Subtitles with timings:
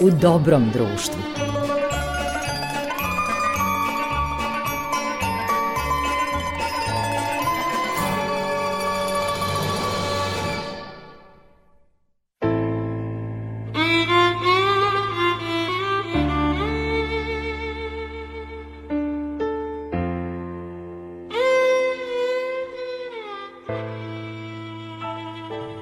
[0.00, 1.37] u dobrom društvu.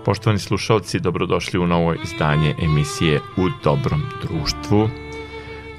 [0.06, 4.88] Poštovani slušalci, dobrodošli u novo izdanje emisije U dobrom društvu.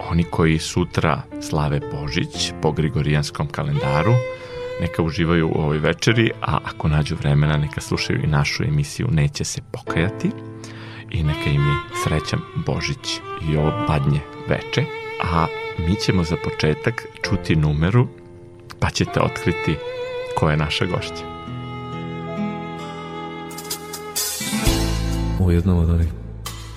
[0.10, 4.14] Oni koji sutra slave Božić po Grigorijanskom kalendaru,
[4.82, 9.44] neka uživaju u ovoj večeri, a ako nađu vremena neka slušaju i našu emisiju Neće
[9.44, 10.32] se pokajati
[11.12, 13.20] i neka im je srećan Božić
[13.50, 14.84] i ovo badnje veče.
[15.24, 15.46] A
[15.80, 18.08] mi ćemo za početak čuti numeru
[18.80, 19.76] pa ćete otkriti
[20.36, 21.37] ko je naša gošća.
[25.48, 26.08] U jednom od onih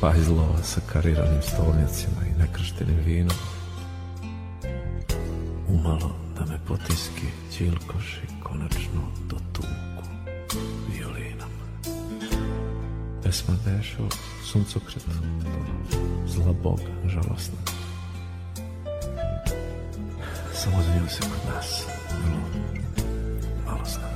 [0.00, 3.36] pajzlova sa kariranim stolnicima i nekrštenim vinom.
[5.68, 10.08] Umalo da me potiski ćilkoši konačno do tuku
[10.88, 11.50] violinom.
[13.22, 14.08] Pesma beše o
[14.44, 15.10] suncokretu,
[16.26, 17.58] zla boga, žalostna.
[20.54, 21.86] Samo za se kod nas
[22.24, 22.40] vrlo
[23.66, 24.10] malo zna.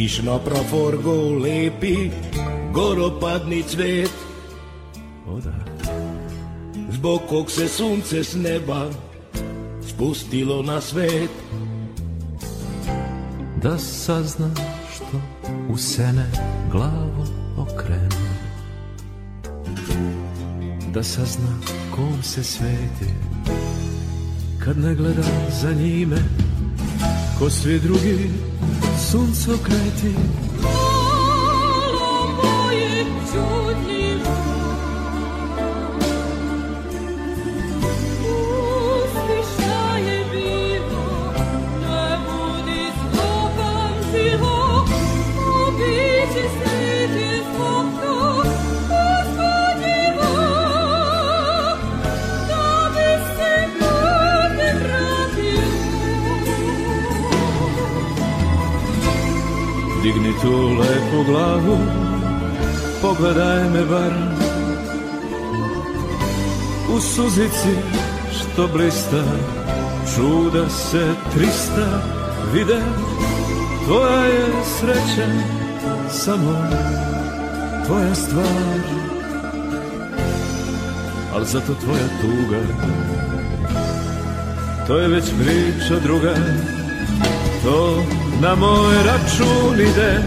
[0.00, 1.12] Kiš na praforgo
[1.44, 2.10] lepi,
[2.72, 4.10] goropadni cvet.
[5.28, 5.52] O da,
[6.90, 8.88] Zbog kog se sunce s neba
[9.88, 11.30] spustilo na svet.
[13.62, 14.50] Da sazna
[14.94, 15.20] što
[15.72, 16.30] u sene
[16.70, 17.26] glavu
[17.58, 18.08] okrene.
[20.94, 21.60] Da sazna
[21.94, 23.12] kom se sveti
[24.64, 25.22] Kad ne gleda
[25.62, 26.16] za njime
[27.38, 28.49] Ko svi drugi
[29.00, 30.14] Сонцокреті
[31.90, 34.20] голубої чудні.
[60.10, 61.78] Digni tu lepu glavu
[63.02, 64.12] Pogledaj me bar.
[66.94, 67.74] U suzici
[68.32, 69.22] što blista
[70.14, 72.02] Čuda se trista
[72.52, 72.80] vide.
[73.86, 74.46] Tvoja je
[74.78, 75.26] sreća
[76.10, 76.56] samo
[77.86, 78.80] tvoja stvar.
[81.34, 82.60] Al zato tvoja tuga
[84.86, 86.34] To je već priča druga.
[87.64, 88.02] To
[88.40, 90.20] na moj račun ide.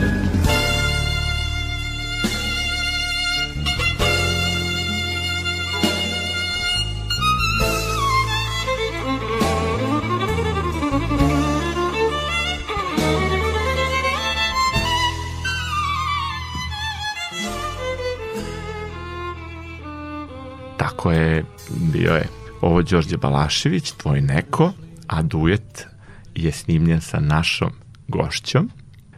[20.78, 22.28] Tako je, bio je
[22.62, 24.72] ovo Đorđe Balašević, tvoj neko,
[25.08, 25.88] a duet
[26.36, 27.83] je snimljen sa našom
[28.14, 28.70] gošćom,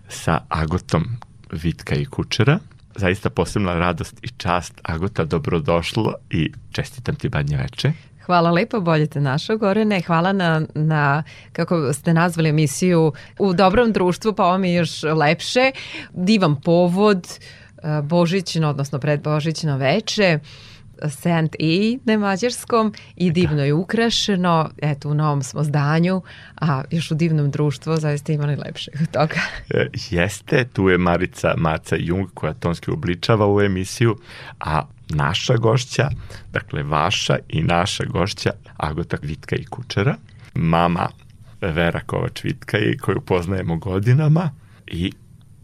[0.10, 1.04] sa Agotom
[1.52, 2.60] Vitka i Kučera.
[2.96, 4.82] Zaista posebna radost i čast.
[4.84, 7.92] Agota, dobrodošlo i čestitam ti badnje veče.
[8.26, 10.02] Hvala lepo, bolje te našao Gorene.
[10.02, 15.04] Hvala na, na, kako ste nazvali emisiju, u dobrom društvu, pa ovo mi je još
[15.04, 15.72] lepše.
[16.14, 20.40] Divan povod, e, Božićno, odnosno predbožićno veče.
[21.10, 24.70] Saint E na mađarskom i divno je ukrašeno.
[24.82, 26.22] Eto, u novom smo zdanju,
[26.62, 29.40] a još u divnom društvu zaista imali lepšeg od toga.
[29.76, 34.18] E, Jeste, tu je Marica Maca Jung koja tonski obličava u emisiju,
[34.60, 36.10] a naša gošća,
[36.52, 40.16] dakle vaša i naša gošća Agota Vitka i Kučera,
[40.54, 41.10] mama
[41.62, 44.52] Vera Kovač Vitka i koju poznajemo godinama
[44.88, 45.12] i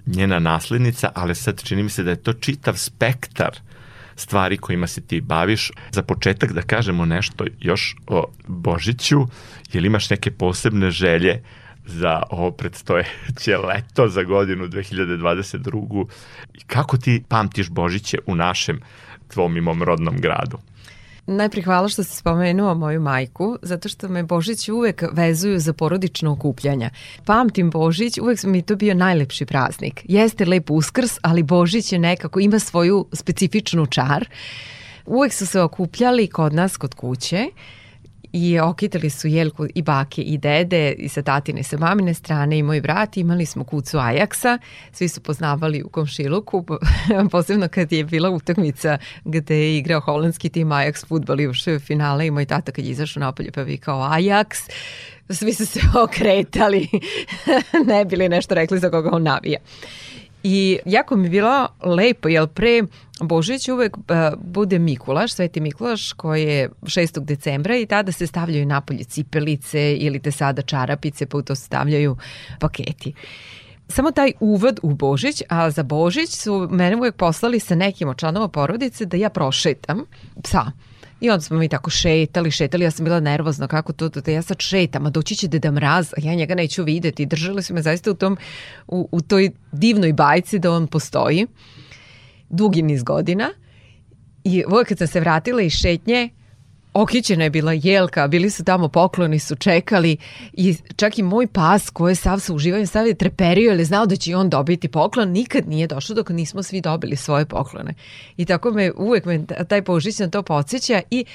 [0.06, 3.60] njena naslednica, ali sad čini mi se da je to čitav spektar
[4.22, 5.72] stvari kojima se ti baviš.
[5.92, 9.26] Za početak da kažemo nešto još o Božiću,
[9.74, 11.44] jel imaš neke posebne želje
[11.86, 16.06] za ovo predstojeće leto za godinu 2022.
[16.54, 18.82] I kako ti pamtiš Božiće u našem
[19.28, 20.58] tvom i mom rodnom gradu?
[21.28, 26.32] Najprije hvala što si spomenuo moju majku, zato što me Božić uvek vezuju za porodično
[26.32, 26.90] okupljanja.
[27.26, 30.02] Pamtim Božić, uvek mi to bio najlepši praznik.
[30.04, 34.30] Jeste lep uskrs, ali Božić je nekako, ima svoju specifičnu čar.
[35.06, 37.46] Uvek su se okupljali kod nas, kod kuće,
[38.34, 42.58] i okitali su Jelku i bake i dede i sa tatine i sa mamine strane
[42.58, 43.18] i moj brat.
[43.18, 44.58] Imali smo kucu Ajaksa,
[44.92, 46.66] svi su poznavali u komšiluku,
[47.32, 52.28] posebno kad je bila utakmica gde je igrao holandski tim Ajax futbol i ušao finale
[52.28, 54.70] i moj tata kad je izašao napolje pa vikao Ajax,
[55.30, 56.88] svi su se okretali,
[57.88, 59.60] ne bili nešto rekli za koga on navija.
[60.44, 62.84] I jako mi je bilo lepo, jer pre
[63.22, 64.04] Božić uvek uh,
[64.38, 67.20] bude Mikulaš, Sveti Mikulaš, koji je 6.
[67.20, 72.18] decembra i tada se stavljaju napolje cipelice ili te sada čarapice, pa u to stavljaju
[72.60, 73.14] paketi
[73.92, 78.18] samo taj uvod u Božić, a za Božić su mene uvek poslali sa nekim od
[78.18, 80.06] članova porodice da ja prošetam
[80.44, 80.72] psa.
[81.22, 84.42] I onda smo mi tako šetali, šetali, ja sam bila nervozna kako to, da ja
[84.42, 87.26] sad šetam, a doći će Deda Mraz, a ja njega neću videti.
[87.26, 88.38] Držali su me zaista u, tom,
[88.88, 91.48] u, u toj divnoj bajci da on postoji
[92.50, 93.50] dugi niz godina.
[94.44, 96.30] I uvijek kad sam se vratila iz šetnje,
[96.94, 100.18] Okićena je bila jelka, bili su tamo pokloni, su čekali
[100.54, 104.06] i čak i moj pas koji je sav sa uživanjem je treperio jer je znao
[104.06, 107.94] da će on dobiti poklon, nikad nije došao dok nismo svi dobili svoje poklone.
[108.38, 111.26] I tako me uvek me taj Božić na to podsjeća i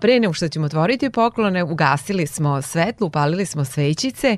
[0.00, 4.36] pre nego što ćemo otvoriti poklone, ugasili smo svetlo, upalili smo svećice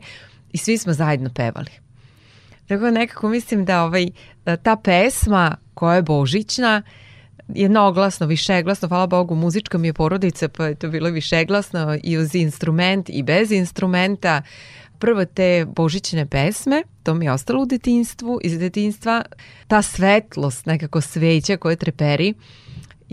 [0.53, 1.71] i svi smo zajedno pevali.
[2.69, 4.11] Tako nekako mislim da ovaj,
[4.63, 6.83] ta pesma koja je božićna,
[7.49, 12.35] jednoglasno, višeglasno, hvala Bogu, muzička mi je porodica, pa je to bilo višeglasno i uz
[12.35, 14.43] instrument i bez instrumenta.
[14.99, 19.23] Prvo te božićne pesme, to mi je ostalo u detinstvu, iz detinstva,
[19.69, 22.35] ta svetlost, nekako sveća koje treperi,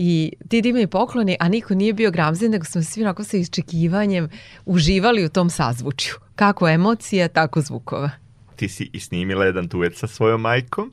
[0.02, 4.28] i ti divni pokloni, a niko nije bio gramzin, nego smo svi onako sa iščekivanjem
[4.66, 6.14] uživali u tom sazvučju.
[6.34, 8.10] Kako emocija, tako zvukova.
[8.56, 10.92] Ti si i snimila jedan duet sa svojom majkom.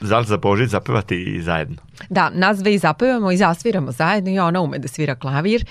[0.00, 1.76] Zal za Božić zapevate i zajedno?
[2.08, 5.64] Da, nas dve i zapevamo i zasviramo zajedno i ona ume da svira klavir.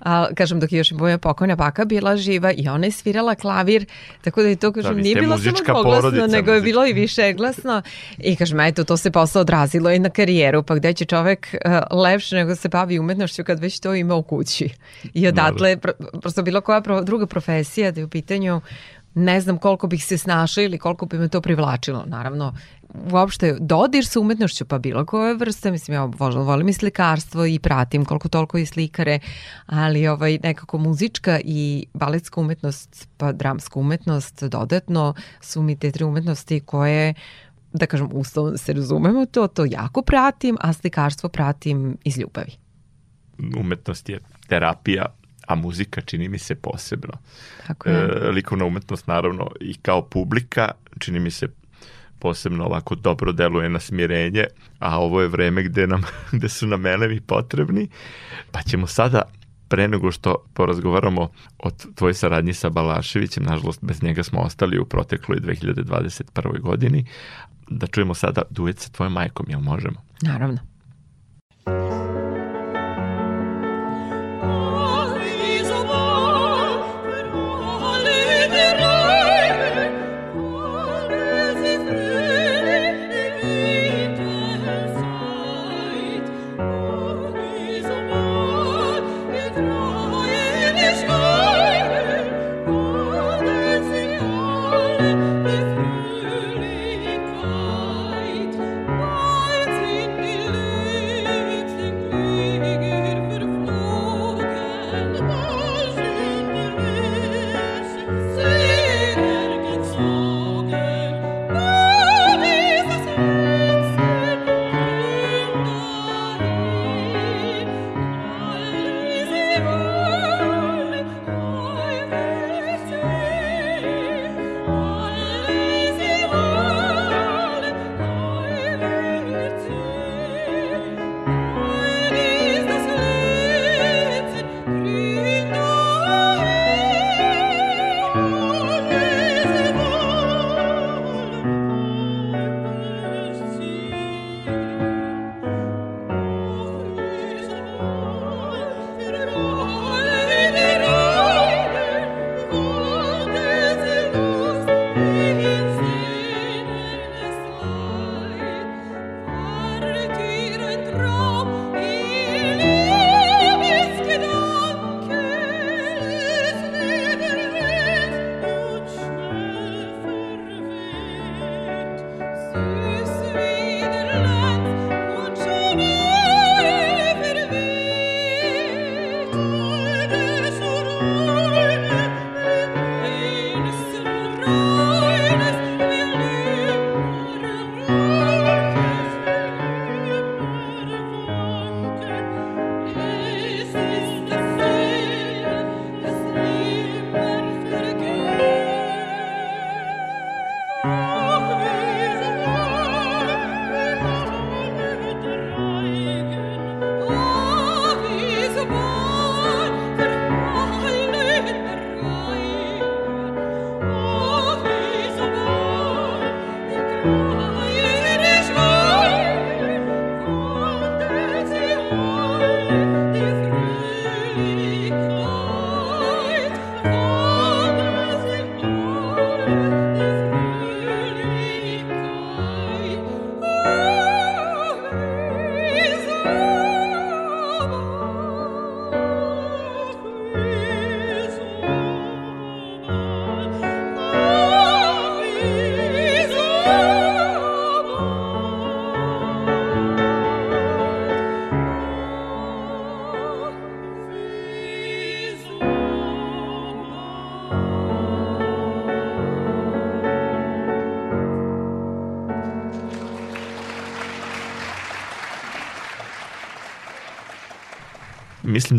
[0.00, 3.86] A, kažem, dok je još moja pokojna baka bila živa i ona je svirala klavir,
[4.22, 7.32] tako da je to, kažem, da, nije bilo samo dvoglasno, nego je bilo i više
[7.32, 7.82] glasno.
[8.18, 11.98] I kažem, eto, to se posle odrazilo i na karijeru, pa gde će čovek uh,
[11.98, 14.68] lepše nego se bavi umetnošću kad već to ima u kući.
[15.14, 15.90] I odatle, pr
[16.20, 18.60] prosto bilo koja pro, druga profesija da je u pitanju
[19.14, 22.04] ne znam koliko bih se snašla ili koliko bi me to privlačilo.
[22.06, 22.54] Naravno,
[23.12, 27.58] uopšte dodir sa umetnošću, pa bilo koje vrste, mislim, ja volim, volim i slikarstvo i
[27.58, 29.18] pratim koliko toliko i slikare,
[29.66, 36.04] ali ovaj, nekako muzička i baletska umetnost, pa dramska umetnost dodatno su mi te tri
[36.04, 37.14] umetnosti koje
[37.72, 42.52] da kažem, uslovno se razumemo to, to jako pratim, a slikarstvo pratim iz ljubavi.
[43.58, 45.06] Umetnost je terapija,
[45.46, 47.12] a muzika čini mi se posebno.
[47.66, 47.96] Tako je.
[47.96, 51.48] E, likovna umetnost naravno i kao publika čini mi se
[52.20, 54.44] posebno ovako dobro deluje na smirenje,
[54.78, 56.02] a ovo je vreme gde, nam,
[56.32, 57.88] gde su nam elevi potrebni,
[58.50, 59.22] pa ćemo sada
[59.68, 61.28] pre nego što porazgovaramo
[61.58, 66.60] o tvojoj saradnji sa Balaševićem, nažalost bez njega smo ostali u protekloj 2021.
[66.60, 67.04] godini,
[67.68, 70.02] da čujemo sada duet sa tvojom majkom, jel možemo?
[70.22, 70.58] Naravno.
[71.66, 72.29] mislim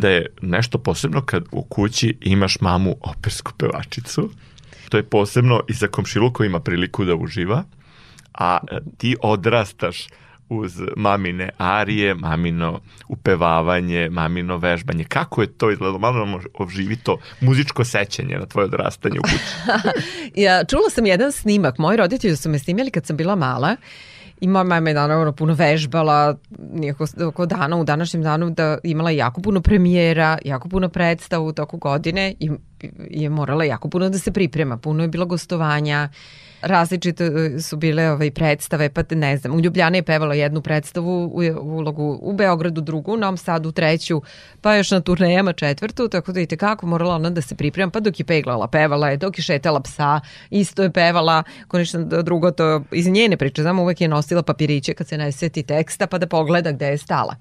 [0.01, 4.29] da je nešto posebno kad u kući imaš mamu opersku pevačicu.
[4.89, 7.63] To je posebno i za komšilu koji ima priliku da uživa,
[8.33, 10.07] a e, ti odrastaš
[10.49, 15.03] uz mamine arije, mamino upevavanje, mamino vežbanje.
[15.03, 15.99] Kako je to izgledalo?
[15.99, 19.43] Malo nam oživi to muzičko sećanje na tvoje odrastanje u kući.
[20.43, 21.77] ja, čula sam jedan snimak.
[21.77, 23.75] Moji roditelji su me snimali kad sam bila mala
[24.41, 26.35] I moja mama je naravno puno vežbala,
[27.27, 31.77] oko dana, u današnjem danu da imala jako puno premijera, jako puno predstava u toku
[31.77, 32.49] godine i
[33.09, 36.09] je morala jako puno da se priprema, puno je bilo gostovanja,
[36.61, 41.25] različite e, su bile ovaj, predstave, pa ne znam, u Ljubljani je pevala jednu predstavu
[41.25, 44.21] u, ulogu u Beogradu drugu, u Novom Sadu treću,
[44.61, 47.99] pa još na turnejama četvrtu, tako da i tekako morala ona da se priprema, pa
[47.99, 52.83] dok je peglala, pevala je, dok je šetala psa, isto je pevala, konačno drugo to
[52.91, 56.27] iz njene priče, znam, uvek je nosila papiriće kad se ne seti teksta, pa da
[56.27, 57.35] pogleda gde je stala.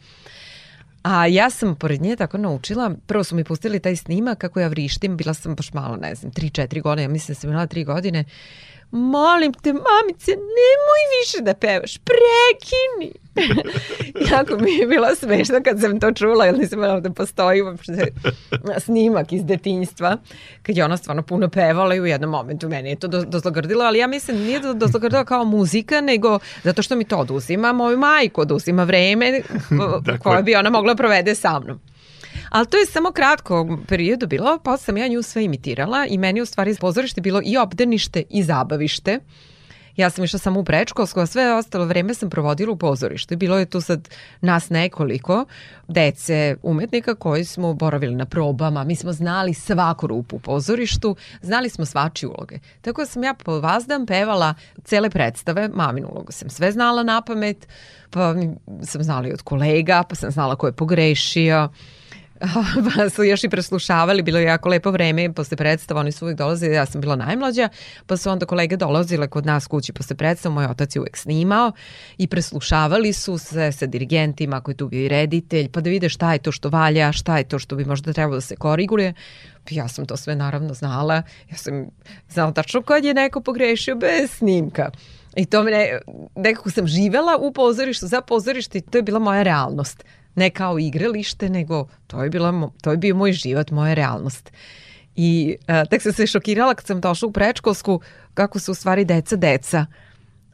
[1.03, 4.69] A ja sam pored nje tako naučila, prvo su mi pustili taj snimak kako ja
[4.69, 7.85] vrištim, bila sam baš malo, ne znam, 3-4 godine, ja mislim da sam imala 3
[7.85, 8.25] godine
[8.91, 13.13] molim te, mamice, nemoj više da pevaš, prekini.
[14.33, 18.13] jako mi je bilo smešno kad sam to čula, jer nisam imala da postoji uopšte
[18.79, 20.17] snimak iz detinjstva,
[20.63, 23.99] kad je ona stvarno puno pevala i u jednom momentu meni je to dozlogrdilo, ali
[23.99, 28.85] ja mislim nije dozlogrdilo kao muzika, nego zato što mi to oduzima moju majku, oduzima
[28.85, 29.41] vreme
[30.23, 31.81] koje bi ona mogla provede sa mnom.
[32.51, 36.41] Ali to je samo kratko periodu bilo, pa sam ja nju sve imitirala i meni
[36.41, 39.21] u stvari pozorište bilo i obdanište i zabavište.
[39.97, 43.37] Ja sam išla samo u prečkolsko, a sve ostalo vreme sam provodila u pozorištu.
[43.37, 44.09] Bilo je tu sad
[44.41, 45.45] nas nekoliko
[45.89, 48.85] dece umetnika koji smo boravili na probama.
[48.85, 52.59] Mi smo znali svaku rupu u pozorištu, znali smo svačije uloge.
[52.81, 54.55] Tako da sam ja po vazdan pevala
[54.85, 57.69] cele predstave, maminu ulogu sam sve znala na pamet,
[58.11, 58.35] pa
[58.83, 61.69] sam znala i od kolega, pa sam znala ko je pogrešio
[62.97, 66.39] pa su još i preslušavali, bilo je jako lepo vreme posle predstava, oni su uvijek
[66.39, 67.69] dolazili, ja sam bila najmlađa,
[68.07, 71.73] pa su onda kolege dolazile kod nas kući posle predstava, moj otac je uvijek snimao
[72.19, 76.33] i preslušavali su se sa dirigentima koji tu bio i reditelj, pa da vide šta
[76.33, 79.15] je to što valja, šta je to što bi možda trebalo da se koriguje.
[79.71, 81.87] Ja sam to sve naravno znala, ja sam
[82.29, 84.91] znala tačno kad je neko pogrešio bez snimka.
[85.37, 85.71] I to me
[86.35, 90.05] nekako sam živela u pozorištu, za pozorište i to je bila moja realnost
[90.41, 94.53] ne kao igralište, nego to je, bila, to je bio moj život, moja realnost.
[95.17, 98.01] I a, tek sam se šokirala kad sam došla u prečkolsku
[98.35, 99.87] kako su u stvari deca deca.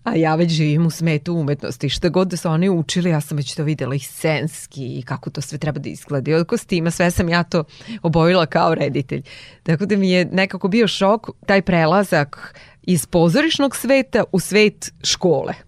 [0.04, 1.88] A ja već živim u smetu umetnosti.
[1.88, 5.30] Šta god da su oni učili, ja sam već to videla i scenski i kako
[5.30, 6.30] to sve treba da izgleda.
[6.30, 7.64] I od kostima sve sam ja to
[8.02, 9.22] obojila kao reditelj.
[9.62, 15.65] Tako da mi je nekako bio šok taj prelazak iz pozorišnog sveta u svet škole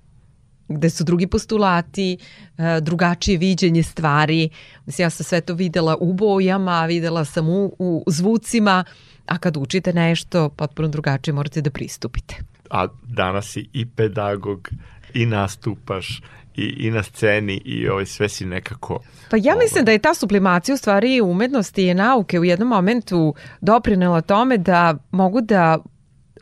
[0.69, 2.19] gde su drugi postulati,
[2.59, 4.49] e, drugačije viđenje stvari.
[4.87, 8.85] Mislim, ja sam sve to videla u bojama, videla sam u, u zvucima,
[9.27, 12.37] a kad učite nešto, potpuno drugačije morate da pristupite.
[12.71, 14.69] A danas si i pedagog,
[15.15, 16.21] i nastupaš,
[16.57, 19.01] i, i na sceni i ovaj, sve si nekako...
[19.31, 19.65] Pa ja ovaj...
[19.65, 24.59] mislim da je ta sublimacija u stvari umetnosti i nauke u jednom momentu doprinela tome
[24.59, 25.79] da mogu da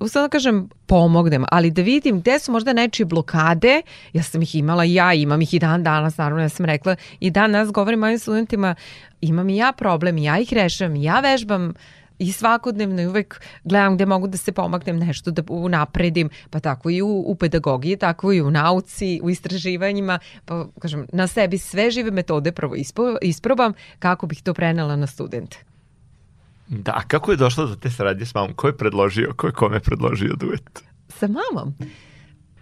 [0.08, 4.54] sad da kažem pomognem, ali da vidim gde su možda nečije blokade, ja sam ih
[4.54, 7.72] imala i ja, imam ih i dan danas, naravno ja sam rekla i dan danas
[7.72, 8.74] govorim mojim studentima,
[9.20, 11.72] imam i ja problem, ja ih rešavam, ja vežbam
[12.18, 16.90] i svakodnevno i uvek gledam gde mogu da se pomagnem nešto da unapredim, pa tako
[16.90, 21.90] i u, u pedagogiji, tako i u nauci, u istraživanjima, pa kažem, na sebi sve
[21.90, 22.74] žive metode prvo
[23.22, 25.75] isprobam kako bih to prenela na studente.
[26.68, 28.54] Da, a kako je došlo do te saradnje s mamom?
[28.54, 30.82] Ko je predložio, ko je kome predložio duet?
[31.08, 31.74] Sa mamom?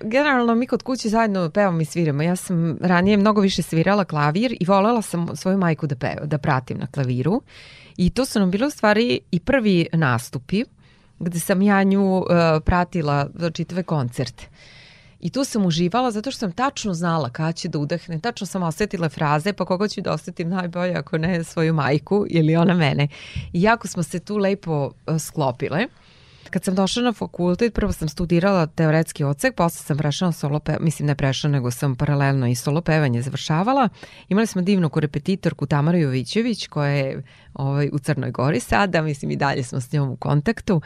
[0.00, 2.22] Generalno mi kod kuće zajedno pevamo i sviramo.
[2.22, 6.38] Ja sam ranije mnogo više svirala klavir i volela sam svoju majku da peva, da
[6.38, 7.42] pratim na klaviru.
[7.96, 10.64] I to su nam bilo u stvari i prvi nastupi
[11.18, 12.26] gde sam ja nju uh,
[12.64, 14.48] pratila za čitave koncerte.
[15.24, 18.62] I tu sam uživala zato što sam tačno znala kada će da udahne, tačno sam
[18.62, 23.08] osetila fraze, pa koga ću da osetim najbolje ako ne svoju majku ili ona mene.
[23.52, 25.86] I jako smo se tu lepo uh, sklopile.
[26.50, 30.84] Kad sam došla na fakultet, prvo sam studirala teoretski odsek, posle sam prešla solo pevanje,
[30.84, 33.88] mislim ne prešla, nego sam paralelno i solo pevanje završavala.
[34.28, 37.22] Imali smo divnu korepetitorku Tamaru Jovićević, koja je
[37.54, 40.80] ovaj, u Crnoj Gori sada, mislim i dalje smo s njom u kontaktu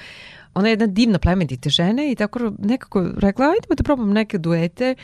[0.59, 4.95] ona je jedna divna plemenita žena i tako nekako rekla, ajdemo da probam neke duete.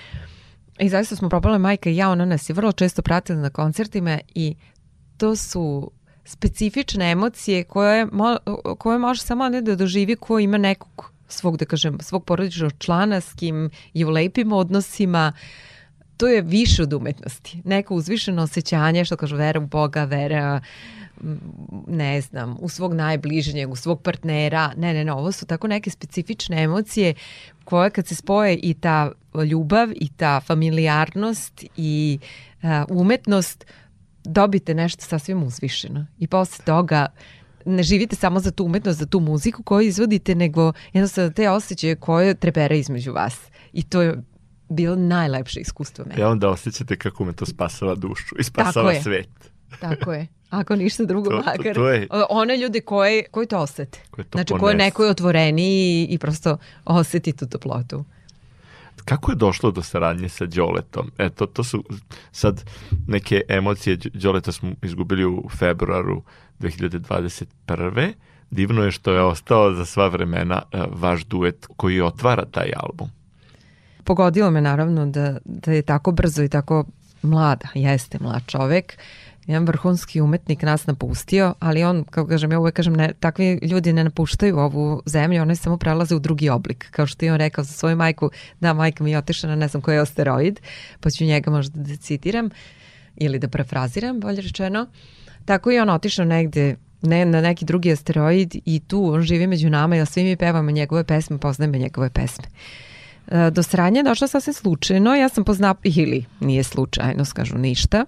[0.79, 4.19] I zaista smo probale majka i ja, ona nas je vrlo često pratila na koncertima
[4.35, 4.55] i
[5.17, 5.91] to su
[6.25, 8.37] specifične emocije koje, mo,
[8.79, 13.21] koje može samo ne da doživi ko ima nekog svog, da kažem, svog porodičnog člana
[13.21, 15.33] s kim je u lepim odnosima,
[16.17, 17.63] to je više od umetnosti.
[17.65, 20.61] Neko uzvišeno osjećanje, što kažu vera u Boga, vera
[21.87, 24.73] ne znam, u svog najbližnjeg, u svog partnera.
[24.77, 27.15] Ne, ne, ne, ovo su tako neke specifične emocije
[27.65, 29.13] koje kad se spoje i ta
[29.51, 32.19] ljubav i ta familijarnost i
[32.63, 33.67] uh, umetnost,
[34.25, 36.07] dobite nešto sasvim uzvišeno.
[36.19, 37.07] I posle toga
[37.65, 41.97] ne živite samo za tu umetnost, za tu muziku koju izvodite, nego jednostavno te osjećaje
[41.97, 43.41] koje trebere između vas.
[43.73, 44.23] I to je
[44.69, 46.21] bilo najlepše iskustvo meni.
[46.21, 49.29] Ja onda osjećate kako me to spasava dušu i spasava Tako svet.
[49.81, 50.27] Tako je.
[50.51, 51.75] Ako ništa drugo, To- makar.
[51.75, 54.01] to je- One ljude koje, koji to osete.
[54.11, 54.77] Koje to znači, koje ponese.
[54.79, 58.05] neko je otvoreniji i, i prosto oseti tu toplotu.
[59.05, 61.11] Kako je došlo do saradnje sa Đoletom?
[61.19, 61.85] Eto, to su
[62.33, 62.65] sad
[63.07, 63.97] neke emocije.
[63.97, 66.23] Đoleta smo izgubili u februaru
[66.61, 68.13] 2021.
[68.51, 73.09] Divno je što je ostao za sva vremena e, vaš duet koji otvara taj album.
[74.05, 76.85] Pogodilo me naravno da, da je tako brzo i tako
[77.23, 78.99] mlada, jeste mlad čovek,
[79.47, 83.93] jedan vrhunski umetnik nas napustio, ali on, kao kažem, ja uvek kažem, ne, takvi ljudi
[83.93, 87.65] ne napuštaju ovu zemlju, oni samo prelaze u drugi oblik, kao što je on rekao
[87.65, 90.61] za svoju majku, da, majka mi je otišla na ne znam koji je asteroid,
[91.01, 92.51] pa ću njega možda da citiram,
[93.17, 94.87] ili da prefraziram, bolje rečeno.
[95.45, 99.71] Tako i on otišao negde ne, na neki drugi asteroid i tu on živi među
[99.71, 102.45] nama i svi mi pevamo njegove pesme, poznajemo njegove pesme.
[102.45, 102.84] E,
[103.53, 108.05] Do sranja je došla sasvim slučajno, ja sam poznao, ili nije slučajno, skažu ništa.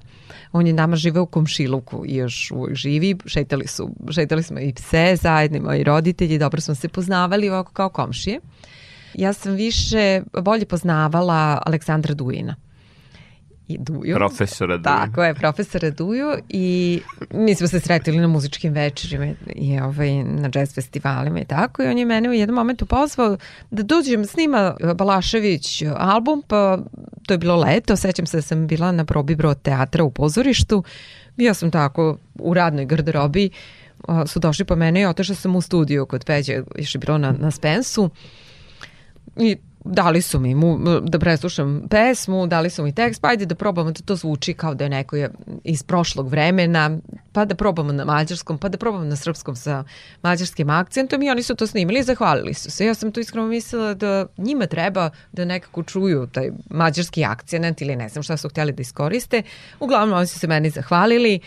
[0.52, 4.72] On je nama živeo u komšiluku i još uvijek živi, šetali, su, šetali smo i
[4.72, 8.40] pse zajedno, i moji roditelji, dobro smo se poznavali ovako kao komšije.
[9.14, 12.56] Ja sam više, bolje poznavala Aleksandra Dujina.
[13.68, 14.14] I Duju.
[14.14, 14.82] Profesora Duju.
[14.82, 17.00] Tako je, profesora Duju i
[17.30, 21.86] mi smo se sretili na muzičkim večerima i ovaj, na jazz festivalima i tako i
[21.86, 23.36] on je mene u jednom momentu pozvao
[23.70, 26.78] da dođem s njima Balašević album, pa
[27.26, 30.84] to je bilo leto, sećam se da sam bila na probi brod teatra u pozorištu,
[31.36, 33.50] ja sam tako u radnoj garderobi,
[34.26, 37.32] su došli po mene i otišla sam u studiju kod Peđe, još je bilo na,
[37.32, 38.10] na Spensu
[39.36, 39.56] i
[39.90, 43.90] dali su mi mu, da preslušam pesmu, dali su mi tekst, pa ajde da probamo
[43.90, 45.30] da to zvuči kao da je neko je
[45.64, 46.98] iz prošlog vremena,
[47.32, 49.84] pa da probamo na mađarskom, pa da probamo na srpskom sa
[50.22, 52.86] mađarskim akcentom i oni su to snimili i zahvalili su se.
[52.86, 57.96] Ja sam tu iskreno mislila da njima treba da nekako čuju taj mađarski akcent ili
[57.96, 59.42] ne znam šta su htjeli da iskoriste.
[59.80, 61.40] Uglavnom oni su se meni zahvalili,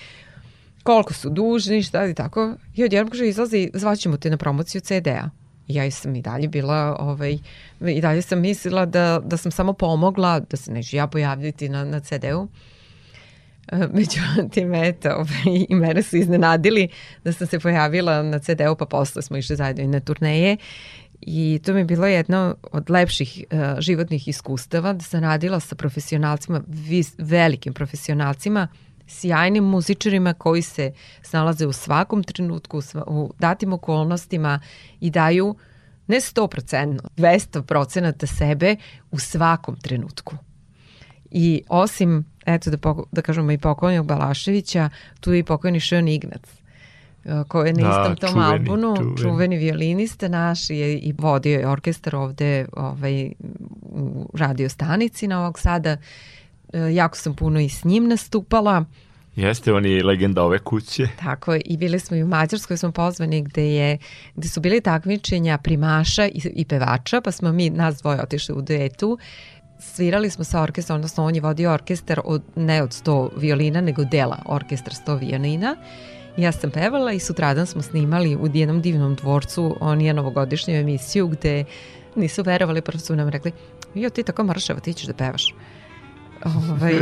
[0.84, 2.54] koliko su dužni, šta i tako.
[2.76, 5.30] I odjednom kaže, izlazi, zvaćemo te na promociju CD-a.
[5.70, 7.38] Ja sam i dalje bila, ovaj,
[7.82, 11.86] i dalje sam mislila da, da sam samo pomogla, da se neću ja pojavljati na,
[11.86, 12.48] na CD-u.
[13.72, 16.90] E, Međutim, eto, ovaj, i mene su iznenadili
[17.24, 20.58] da sam se pojavila na CD-u, pa posle smo išli zajedno i na turneje.
[21.22, 25.76] I to mi je bilo jedno od lepših uh, životnih iskustava, da sam radila sa
[25.76, 28.68] profesionalcima, vis, velikim profesionalcima,
[29.10, 34.60] sjajnim muzičarima koji se snalaze u svakom trenutku, u, datim okolnostima
[35.00, 35.56] i daju
[36.08, 38.76] ne 100%, 200% sebe
[39.12, 40.36] u svakom trenutku.
[41.32, 46.16] I osim, eto da, poko, da kažemo i pokojnog Balaševića, tu je i pokojni Šön
[46.16, 46.42] Ignac
[47.26, 49.18] uh, koji je na Da, istom tom čuveni, albumu, čuveni.
[49.18, 53.32] čuveni violinista naš je, i vodio je orkestar ovde ovaj,
[53.82, 55.98] u radio stanici Novog Sada.
[56.74, 58.86] E, jako sam puno i s njim nastupala.
[59.36, 61.08] Jeste, on je legenda ove kuće.
[61.24, 63.98] Tako je, i bili smo i u Mađarskoj smo pozvani gde, je,
[64.36, 68.62] gde su bili takmičenja primaša i, i pevača, pa smo mi, nas dvoje otišli u
[68.62, 69.18] duetu.
[69.80, 74.04] Svirali smo sa orkestrom, odnosno on je vodio orkestar od, ne od 100 violina, nego
[74.04, 75.76] dela orkestar 100 violina.
[76.38, 81.28] Ja sam pevala i sutradan smo snimali u jednom divnom dvorcu on je novogodišnju emisiju
[81.28, 81.66] gde
[82.16, 83.52] nisu verovali, prvo su nam rekli
[83.96, 85.54] jo ti tako mršava, ti ćeš da pevaš.
[86.46, 86.94] Ovaj,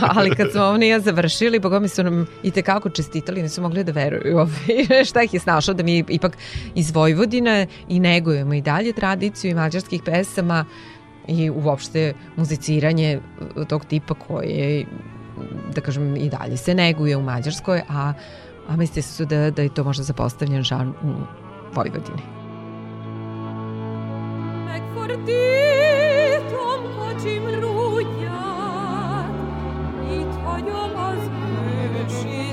[0.00, 3.84] ali kad smo oni ja završili, boga mi su nam i tekako čestitali, nisu mogli
[3.84, 6.36] da veruju ovaj, šta ih je snašao da mi ipak
[6.74, 10.64] iz Vojvodine i negujemo i dalje tradiciju i mađarskih pesama
[11.28, 13.20] i uopšte muziciranje
[13.68, 14.86] tog tipa koje
[15.74, 18.12] da kažem i dalje se neguje u Mađarskoj, a,
[18.68, 21.12] a misli su da, da je to možda zapostavljen žan u
[21.74, 22.22] Vojvodini.
[24.66, 27.83] Megfordítom kocsim rúdját,
[30.54, 31.30] vagyom az
[32.06, 32.43] ősi.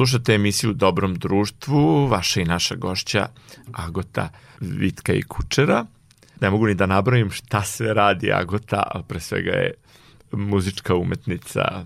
[0.00, 3.28] Slušate emisiju Dobrom društvu, vaša i naša gošća
[3.72, 4.28] Agota,
[4.60, 5.86] Vitka i Kučera.
[6.40, 9.74] Ne mogu ni da nabrojim šta sve radi Agota, ali pre svega je
[10.32, 11.84] muzička umetnica,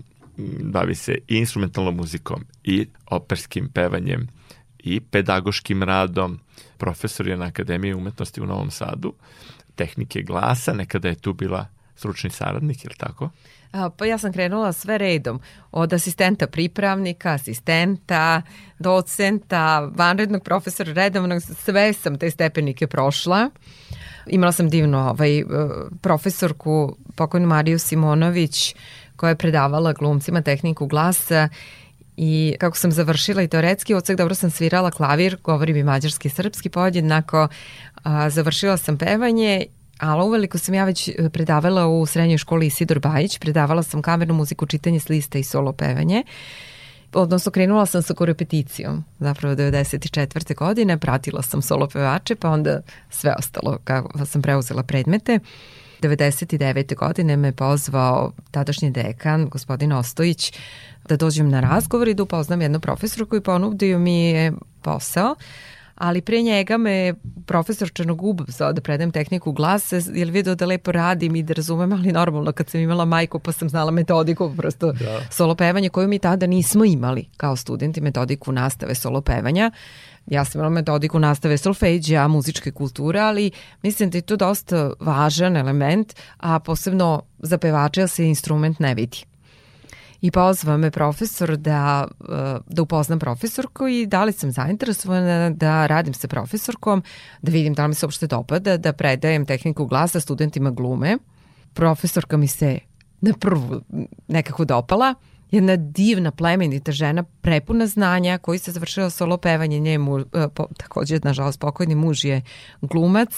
[0.63, 4.27] bavi se i instrumentalnom muzikom i operskim pevanjem
[4.79, 6.39] i pedagoškim radom.
[6.77, 9.13] Profesor je na Akademiji umetnosti u Novom Sadu,
[9.75, 13.29] tehnike glasa, nekada je tu bila stručni saradnik, je li tako?
[13.97, 15.39] Pa ja sam krenula sve redom,
[15.71, 18.41] od asistenta pripravnika, asistenta,
[18.79, 23.49] docenta, vanrednog profesora, redovnog, sve sam te stepenike prošla.
[24.27, 25.43] Imala sam divno ovaj,
[26.01, 28.75] profesorku, pokojnu Mariju Simonović,
[29.15, 31.49] koja je predavala glumcima tehniku glasa.
[32.17, 36.31] I kako sam završila i teoretski odsek, dobro sam svirala klavir, govorim i mađarski i
[36.31, 37.47] srpski podjednako,
[38.03, 39.65] a, završila sam pevanje
[39.99, 44.33] ali uveliko sam ja već e, predavala u srednjoj školi Isidor Bajić, predavala sam kamernu
[44.33, 46.23] muziku, čitanje s lista i solo pevanje.
[47.13, 50.55] Odnosno, krenula sam sa korepeticijom, zapravo 94.
[50.55, 55.39] godine, pratila sam solo pevače, pa onda sve ostalo, kako sam preuzela predmete.
[56.01, 56.95] 99.
[56.95, 60.53] godine me pozvao tadašnji dekan, gospodin Ostojić,
[61.09, 65.35] da dođem na razgovor i da upoznam jednu profesoru koji ponudio mi je posao
[65.95, 67.13] ali pre njega me
[67.45, 71.93] profesor Črnogub zvao da predajem tehniku glasa, jer vidio da lepo radim i da razumem,
[71.93, 75.21] ali normalno kad sam imala majku pa sam znala metodiku, prosto da.
[75.31, 79.71] solo pevanje koju mi tada nismo imali kao studenti, metodiku nastave solo pevanja.
[80.25, 83.51] Ja sam imala metodiku nastave solfeđa, muzičke kulture, ali
[83.83, 89.25] mislim da je to dosta važan element, a posebno za pevače se instrument ne vidi
[90.21, 95.85] i pozvao me profesor da, eh, da upoznam profesorku i da li sam zainteresovana da
[95.87, 97.03] radim sa profesorkom,
[97.41, 101.17] da vidim da li mi se uopšte dopada, da predajem tehniku glasa studentima glume.
[101.73, 102.79] Profesorka mi se
[103.21, 103.81] na prvu
[104.27, 105.13] nekako dopala,
[105.51, 111.19] jedna divna plemenita žena prepuna znanja koji se završila solo pevanje njemu, e, po, takođe
[111.23, 112.41] nažalost pokojni muž je
[112.81, 113.29] glumac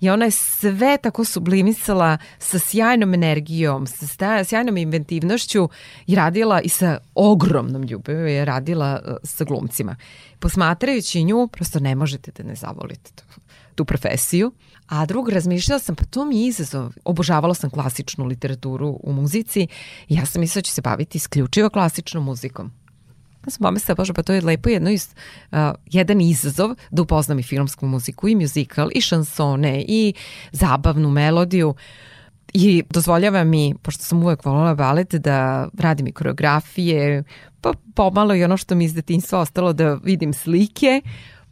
[0.00, 5.68] i ona je sve tako sublimisala sa sjajnom energijom, sa sjajnom inventivnošću
[6.06, 9.96] i radila i sa ogromnom ljubavim je radila e, sa glumcima.
[10.38, 13.10] Posmatrajući nju, prosto ne možete da ne zavolite
[13.74, 14.52] tu profesiju.
[14.88, 16.92] A drug, razmišljala sam, pa to mi je izazov.
[17.04, 19.68] Obožavala sam klasičnu literaturu u muzici
[20.08, 22.72] i ja sam mislila da ću se baviti isključivo klasičnom muzikom.
[23.46, 25.08] Ja sam pomislila, bože, pa to je lepo jedno iz,
[25.52, 30.14] uh, jedan izazov da upoznam i filmsku muziku, i musical, i šansone, i
[30.52, 31.74] zabavnu melodiju.
[32.52, 37.24] I dozvoljava mi, pošto sam uvek volila balet, da radim i koreografije,
[37.60, 41.00] pa pomalo i ono što mi iz detinjstva ostalo da vidim slike,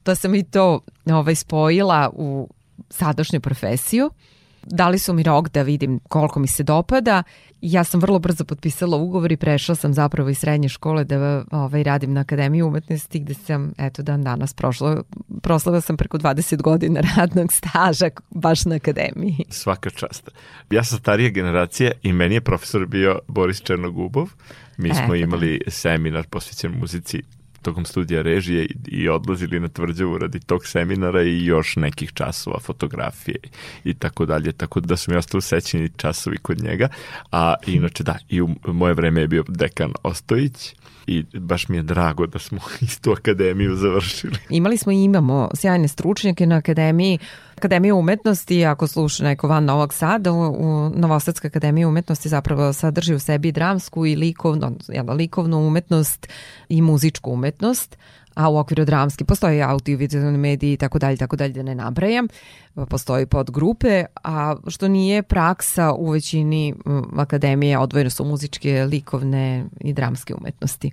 [0.02, 2.48] pa sam i to ovaj, spojila u
[2.90, 4.10] sadašnju profesiju.
[4.66, 7.22] Dali su mi rok da vidim koliko mi se dopada.
[7.60, 11.82] Ja sam vrlo brzo potpisala ugovor i prešla sam zapravo iz srednje škole da ovaj,
[11.82, 15.02] radim na Akademiji umetnosti gde sam, eto, dan danas prošla,
[15.42, 19.44] proslava sam preko 20 godina radnog staža baš na Akademiji.
[19.50, 20.30] Svaka čast.
[20.70, 24.28] Ja sam starije generacije i meni je profesor bio Boris Černogubov.
[24.76, 25.16] Mi smo da.
[25.16, 25.70] imali da.
[25.70, 27.22] seminar posvećen muzici
[27.64, 33.38] tokom studija režije i, odlazili na tvrđavu radi tog seminara i još nekih časova fotografije
[33.84, 36.88] i tako dalje, tako da su mi ostali sećeni časovi kod njega,
[37.32, 40.74] a inače da, i u moje vreme je bio dekan Ostojić,
[41.06, 44.36] i baš mi je drago da smo istu akademiju završili.
[44.48, 47.18] Imali smo i imamo sjajne stručnjake na akademiji
[47.56, 53.18] Akademija umetnosti, ako sluša neko van Novog Sada, u, Novosadska akademija umetnosti zapravo sadrži u
[53.18, 56.28] sebi dramsku i likovnu, jel, likovnu umetnost
[56.68, 57.53] i muzičku umetnost,
[58.34, 62.28] a u okviru dramski postoje audio-vizualni mediji i tako dalje, tako dalje da ne nabrajam.
[62.88, 66.74] Postoji podgrupe, a što nije praksa u većini
[67.16, 70.90] akademije, odvojeno su muzičke, likovne i dramske umetnosti.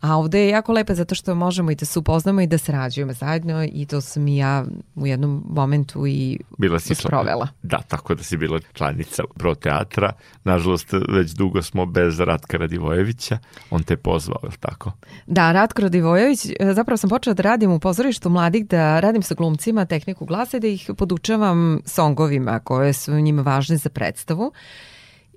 [0.00, 3.12] A ovde je jako lepo zato što možemo i da se upoznamo i da sarađujemo
[3.12, 7.48] zajedno i to sam i ja u jednom momentu i bila si sprovela.
[7.62, 10.12] Da, tako da si bila članica Pro teatra.
[10.44, 13.38] Nažalost, već dugo smo bez Ratka Radivojevića.
[13.70, 14.92] On te je pozvao, je tako?
[15.26, 19.84] Da, Ratko Radivojević, zapravo sam počela da radim u pozorištu mladih, da radim sa glumcima
[19.84, 24.52] tehniku glasa i da ih podučavam songovima koje su njima važne za predstavu.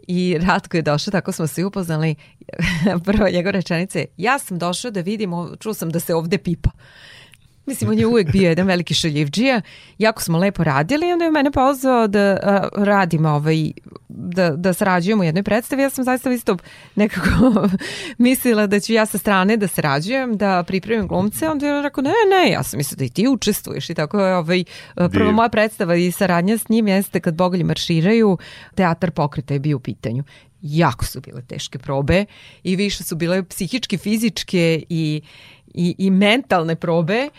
[0.07, 2.15] I Ratko je došao, tako smo se upoznali.
[3.05, 6.69] Prva njegova rečenica je, ja sam došao da vidim, čuo sam da se ovde pipa.
[7.65, 9.61] Mislim, on je uvek bio jedan veliki šaljivđija.
[9.97, 13.71] Jako smo lepo radili i onda je mene pozvao da a, radim ovaj,
[14.09, 15.81] da, da sarađujemo u jednoj predstavi.
[15.81, 16.57] Ja sam zaista isto
[16.95, 17.29] nekako
[18.17, 21.49] mislila da ću ja sa strane da sarađujem, da pripremim glumce.
[21.49, 23.89] Onda je rekao, ne, ne, ja sam mislila da i ti učestvuješ.
[23.89, 24.63] I tako je ovaj,
[24.95, 28.37] prva moja predstava i saradnja s njim jeste kad Bogolji marširaju,
[28.75, 30.23] teatar pokreta je bio u pitanju
[30.63, 32.25] jako su bile teške probe
[32.63, 35.21] i više su bile psihički, fizičke i,
[35.73, 37.29] i, i mentalne probe,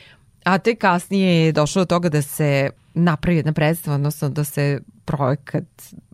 [0.44, 4.80] A te kasnije je došlo do toga da se napravi jedna predstava, odnosno da se
[5.04, 5.64] projekat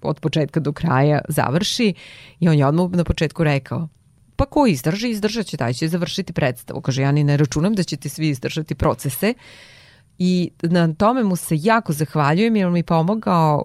[0.03, 1.95] od početka do kraja završi
[2.41, 3.89] i on je odmah na početku rekao
[4.37, 6.81] pa ko izdrži, izdržat će, taj će završiti predstavu.
[6.81, 9.35] Kaže, ja ni ne računam da ćete svi izdržati procese
[10.19, 13.65] i na tome mu se jako zahvaljujem jer mi pomogao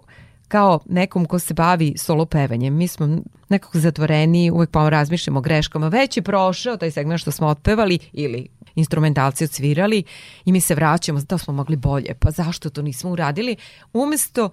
[0.56, 2.76] kao nekom ko se bavi solo pevanjem.
[2.76, 3.18] Mi smo
[3.50, 5.88] nekako zatvoreni, uvek pa razmišljamo o greškama.
[5.88, 10.04] Već je prošao taj segment što smo otpevali ili instrumentalci odsvirali
[10.46, 13.56] i mi se vraćamo, da smo mogli bolje, pa zašto to nismo uradili?
[13.94, 14.50] Umesto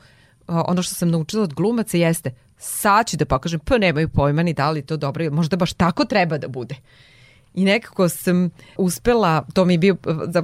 [0.47, 4.53] ono što sam naučila od glumaca jeste sad ću da pokažem, pa nemaju pojma ni
[4.53, 6.75] da li to dobro, možda baš tako treba da bude.
[7.55, 9.97] I nekako sam uspela, to mi je bio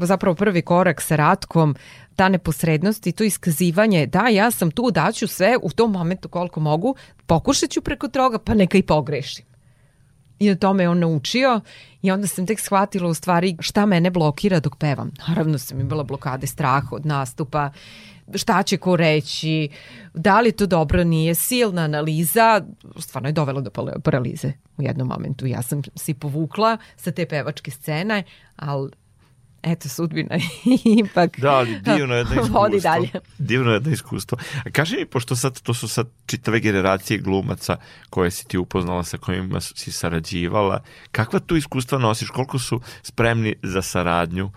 [0.03, 1.75] zapravo prvi korak sa Ratkom,
[2.18, 6.61] ta neposrednost i to iskazivanje, da, ja sam tu, daću sve u tom momentu koliko
[6.61, 6.94] mogu,
[7.26, 9.44] pokušat ću preko toga, pa neka i pogrešim.
[10.38, 11.61] I na tome je on naučio
[12.02, 15.11] i onda sam tek shvatila u stvari šta mene blokira dok pevam.
[15.28, 17.70] Naravno sam imala blokade straha od nastupa,
[18.35, 19.68] šta će ko reći,
[20.14, 22.61] da li to dobro nije, silna analiza,
[22.98, 23.70] stvarno je dovela do
[24.04, 25.46] paralize u jednom momentu.
[25.46, 28.24] Ja sam si povukla sa te pevačke scene,
[28.57, 28.90] ali
[29.62, 30.37] eto, sudbina
[31.05, 32.61] ipak da, ali divno jedno iskustvo.
[32.61, 33.11] vodi dalje.
[33.38, 34.38] Divno jedno iskustvo.
[34.66, 37.77] A kaži mi, pošto sad, to su sad čitave generacije glumaca
[38.11, 43.55] koje si ti upoznala, sa kojima si sarađivala, kakva tu iskustva nosiš, koliko su spremni
[43.62, 44.51] za saradnju,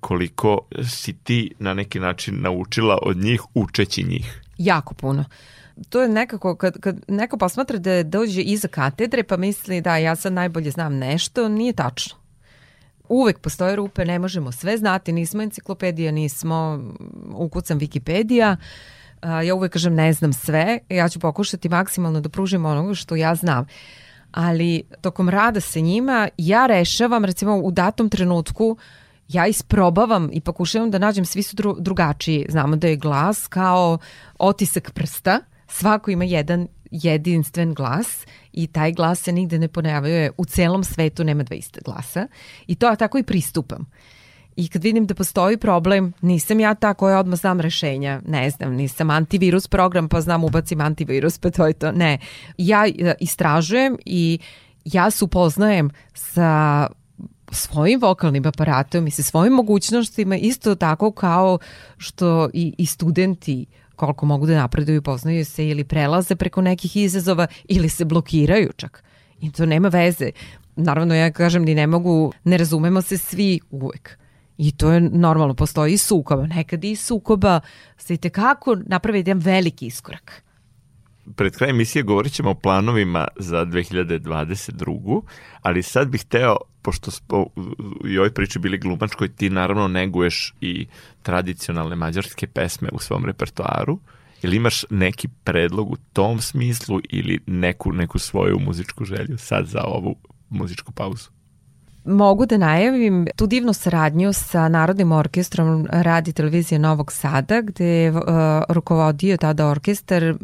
[0.00, 0.58] koliko
[0.88, 4.42] si ti na neki način naučila od njih učeći njih?
[4.58, 5.24] Jako puno
[5.88, 10.16] to je nekako, kad, kad neko posmatra da dođe iza katedre pa misli da ja
[10.16, 12.19] sad najbolje znam nešto, nije tačno
[13.10, 16.80] uvek postoje rupe, ne možemo sve znati, nismo enciklopedija, nismo
[17.34, 18.56] ukucam Wikipedija,
[19.46, 23.34] ja uvek kažem ne znam sve, ja ću pokušati maksimalno da pružim onoga što ja
[23.34, 23.66] znam.
[24.32, 28.76] Ali tokom rada sa njima ja rešavam recimo u datom trenutku
[29.28, 32.46] ja isprobavam i pokušavam da nađem, svi su dru, drugačiji.
[32.48, 33.98] Znamo da je glas kao
[34.38, 40.30] otisak prsta, svako ima jedan jedinstven glas i taj glas se nigde ne ponavljuje.
[40.36, 42.28] U celom svetu nema dva iste glasa
[42.66, 43.86] i to ja tako i pristupam.
[44.56, 48.20] I kad vidim da postoji problem, nisam ja ta koja odmah znam rešenja.
[48.26, 51.92] Ne znam, nisam antivirus program pa znam ubacim antivirus pa to je to.
[51.92, 52.18] Ne.
[52.58, 54.38] Ja e, istražujem i
[54.84, 56.86] ja se upoznajem sa
[57.52, 61.58] svojim vokalnim aparatom i sa svojim mogućnostima isto tako kao
[61.96, 66.96] što i, i studenti uh, koliko mogu da napreduju, poznaju se ili prelaze preko nekih
[66.96, 69.04] izazova ili se blokiraju čak.
[69.40, 70.30] I to nema veze.
[70.76, 74.18] Naravno, ja kažem ni ne mogu, ne razumemo se svi uvek.
[74.58, 76.46] I to je normalno, postoji i sukoba.
[76.46, 77.60] Nekad i sukoba
[77.98, 80.42] se i tekako napravi jedan veliki iskorak
[81.36, 85.22] pred kraj emisije govorit ćemo o planovima za 2022.
[85.62, 87.46] Ali sad bih hteo, pošto smo
[88.04, 90.86] i ovoj priči bili glumačkoj, ti naravno neguješ i
[91.22, 93.98] tradicionalne mađarske pesme u svom repertoaru.
[94.42, 99.82] Ili imaš neki predlog u tom smislu ili neku, neku svoju muzičku želju sad za
[99.84, 100.16] ovu
[100.48, 101.28] muzičku pauzu?
[102.04, 108.10] Mogu da najavim tu divnu saradnju sa Narodnim orkestrom radi televizije Novog Sada, gde je
[108.10, 108.22] uh,
[108.68, 110.36] rukovodio tada orkestar uh,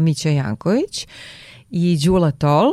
[0.00, 1.06] Mića Janković
[1.70, 2.72] i Đula Tol.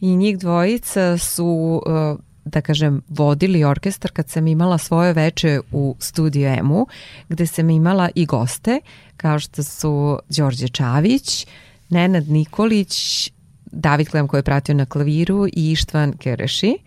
[0.00, 5.96] I njih dvojica su uh, da kažem, vodili orkestar kad sam imala svoje veče u
[5.98, 6.86] studiju EMU,
[7.28, 8.80] gde sam imala i goste,
[9.16, 11.46] kao što su Đorđe Čavić,
[11.88, 13.30] Nenad Nikolić,
[13.72, 16.78] David Klem koji je pratio na klaviru i Ištvan Kereši,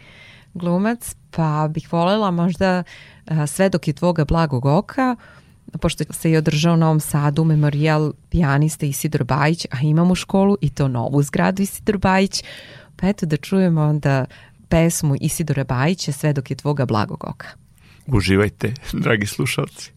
[0.54, 2.84] glumac, pa bih volela možda
[3.48, 5.16] sve dok je tvoga blagog oka,
[5.82, 10.70] pošto se je održao u Novom Sadu memorial pijaniste Isidor Bajić, a imamo školu i
[10.70, 12.44] to novu zgradu Isidor Bajić,
[12.96, 14.26] pa eto da čujemo onda
[14.70, 17.48] pesmu Isidora Bajića Sve dok je tvoga blagog oka.
[18.08, 19.92] Uživajte, dragi slušalci.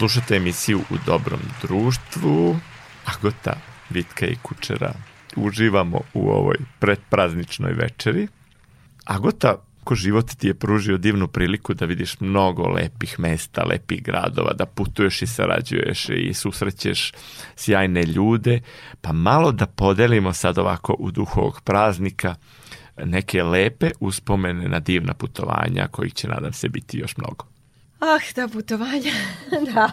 [0.00, 2.56] Slušate emisiju U dobrom društvu.
[3.04, 3.52] Agota,
[3.90, 4.92] Vitka i Kučera.
[5.36, 8.28] Uživamo u ovoj predprazničnoj večeri.
[9.04, 14.52] Agota, ko život ti je pružio divnu priliku da vidiš mnogo lepih mesta, lepih gradova,
[14.52, 17.12] da putuješ i sarađuješ i susrećeš
[17.56, 18.60] sjajne ljude,
[19.00, 22.34] pa malo da podelimo sad ovako u duhu ovog praznika
[23.04, 27.59] neke lepe uspomene na divna putovanja kojih će nadam se biti još mnogo.
[28.00, 29.12] Ah, ta putovanja,
[29.74, 29.90] da.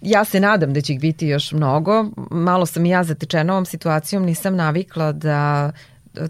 [0.00, 2.06] Ja se nadam da će ih biti još mnogo.
[2.30, 5.72] Malo sam i ja zatečena ovom situacijom, nisam navikla da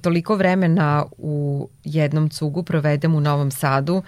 [0.01, 4.03] toliko vremena u jednom cugu provedem u Novom Sadu,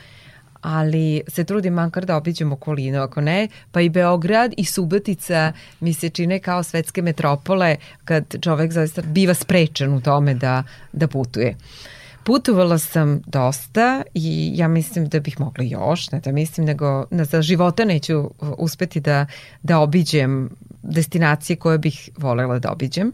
[0.61, 5.95] ali se trudim makar da obiđem okolinu, ako ne, pa i Beograd i Subotica mi
[5.95, 11.51] se čine kao svetske metropole kad čovek zaista biva sprečen u tome da, da putuje.
[11.51, 17.07] Uh, Putovala sam dosta i ja mislim da bih mogla još, ne da mislim, nego
[17.11, 19.27] na, za života neću uh, uspeti da,
[19.63, 20.51] da obiđem
[20.83, 23.13] destinacije koje bih volela da obiđem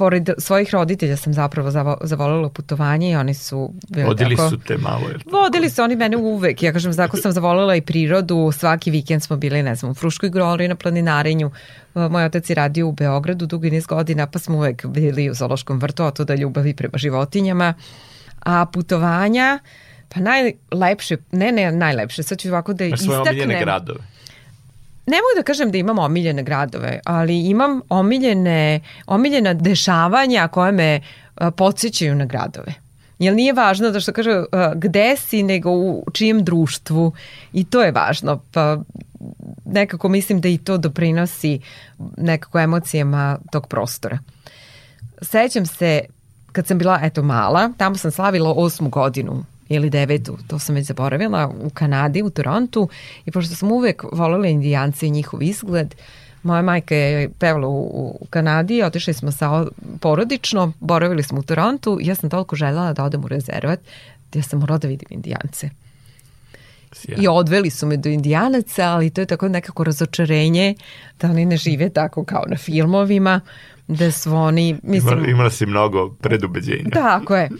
[0.00, 1.70] pored svojih roditelja sam zapravo
[2.00, 3.72] zavolela putovanje i oni su
[4.06, 5.08] Vodili tako, su te malo.
[5.08, 6.62] Je Vodili su oni mene uvek.
[6.62, 8.52] Ja kažem, zako sam zavolela i prirodu.
[8.52, 11.50] Svaki vikend smo bili, ne znam, u Fruškoj groli na planinarenju.
[11.94, 15.78] Moj otac je radio u Beogradu dugi niz godina, pa smo uvek bili u Zološkom
[15.78, 17.74] vrtu, a to da ljubavi prema životinjama.
[18.40, 19.58] A putovanja,
[20.08, 23.06] pa najlepše, ne, ne najlepše, sad ću ovako da istaknem.
[23.06, 24.00] Svoje omiljene gradove
[25.06, 31.00] ne mogu da kažem da imam omiljene gradove, ali imam omiljene, omiljena dešavanja koje me
[31.56, 32.74] podsjećaju na gradove.
[33.18, 34.44] Jer nije važno da što kaže
[34.74, 37.12] gde si, nego u čijem društvu
[37.52, 38.40] i to je važno.
[38.52, 38.78] Pa
[39.64, 41.60] nekako mislim da i to doprinosi
[42.16, 44.18] nekako emocijama tog prostora.
[45.22, 46.00] Sećam se
[46.52, 50.86] kad sam bila, eto, mala, tamo sam slavila osmu godinu ili devetu, to sam već
[50.86, 52.88] zaboravila, u Kanadi, u Torontu
[53.26, 55.94] i pošto sam uvek volela indijance i njihov izgled,
[56.42, 59.66] moja majka je pevala u, u Kanadi, otišli smo sa
[60.00, 63.80] porodično, boravili smo u Torontu i ja sam toliko želela da odem u rezervat,
[64.32, 65.70] da ja sam morala da vidim indijance.
[67.06, 70.74] I odveli su me do indijanaca, ali to je tako nekako razočarenje
[71.20, 73.40] da oni ne žive tako kao na filmovima,
[73.88, 74.76] da su oni...
[74.82, 76.90] Mislim, Imala, imala si mnogo predubeđenja.
[76.92, 77.50] Tako je.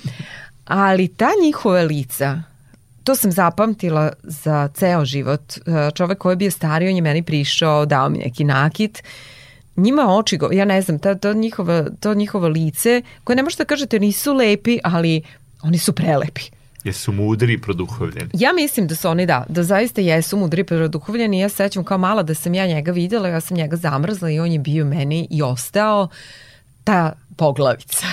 [0.70, 2.42] Ali ta njihova lica,
[3.04, 5.40] to sam zapamtila za ceo život.
[5.56, 9.02] E, Čovek koji je bio stariji, on je meni prišao, dao mi neki nakit,
[9.76, 13.64] njima oči, go, ja ne znam, ta, to, njihova, to njihovo lice, koje ne možete
[13.64, 15.22] da kažete nisu lepi, ali
[15.62, 16.42] oni su prelepi.
[16.84, 18.30] Jesu mudri i produhovljeni.
[18.32, 21.40] Ja mislim da su oni, da, da zaista jesu mudri i produhovljeni.
[21.40, 24.40] Ja se sećam kao mala da sam ja njega videla, ja sam njega zamrzla i
[24.40, 26.08] on je bio meni i ostao
[26.84, 28.06] ta poglavica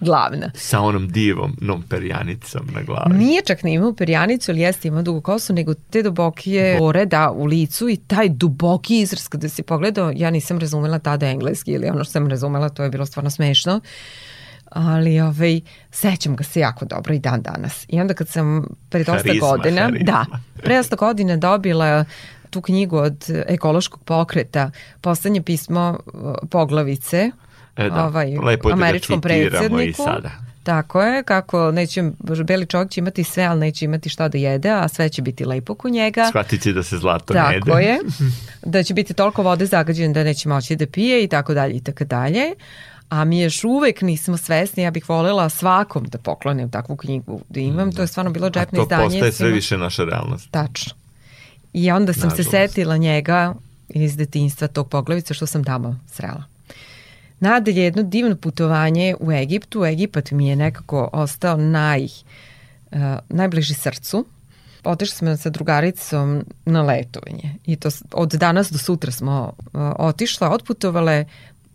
[0.00, 0.50] glavna.
[0.54, 3.14] Sa onom divom, nom perjanicom na glavi.
[3.14, 7.30] Nije čak ni imao perjanicu, ali jeste imao dugu kosu, nego te dubokije pore da
[7.30, 11.88] u licu i taj duboki izraz kada si pogledao, ja nisam razumela tada engleski ili
[11.88, 13.80] ono što sam razumela, to je bilo stvarno smešno
[14.70, 17.84] ali ovaj, sećam ga se jako dobro i dan danas.
[17.88, 20.04] I onda kad sam pre dosta godina, harizma.
[20.04, 20.26] da,
[20.62, 22.04] pre dosta godina dobila
[22.50, 24.70] tu knjigu od ekološkog pokreta,
[25.00, 25.98] poslednje pismo
[26.50, 27.30] poglavice,
[27.78, 30.02] E da, ovaj, lepo da američkom i predsjedniku.
[30.04, 30.30] sada.
[30.62, 32.10] Tako je, kako neće,
[32.44, 35.44] beli čovjek će imati sve, ali neće imati šta da jede, a sve će biti
[35.44, 36.26] lepo kod njega.
[36.28, 37.60] Shvatit će da se zlato ne jede.
[37.66, 37.98] Tako je,
[38.72, 41.80] da će biti toliko vode zagađene da neće moći da pije i tako dalje i
[41.80, 42.44] tako dalje.
[43.08, 47.60] A mi još uvek nismo svesni, ja bih volela svakom da poklonim takvu knjigu da
[47.60, 49.04] imam, to je stvarno bilo A džepno to izdanje.
[49.04, 50.50] postaje sve više naša realnost.
[50.50, 50.92] Tačno.
[51.72, 52.50] I onda sam Nažalost.
[52.50, 53.54] se setila njega
[53.88, 56.44] iz detinjstva tog poglavica što sam tamo srela.
[57.40, 59.84] Nadalje, jedno divno putovanje u Egiptu.
[59.84, 64.24] Egipat mi je nekako ostao naj, uh, najbliži srcu.
[64.84, 67.54] Otišli smo sa drugaricom na letovanje.
[67.66, 71.24] I to od danas do sutra smo uh, otišla, otputovale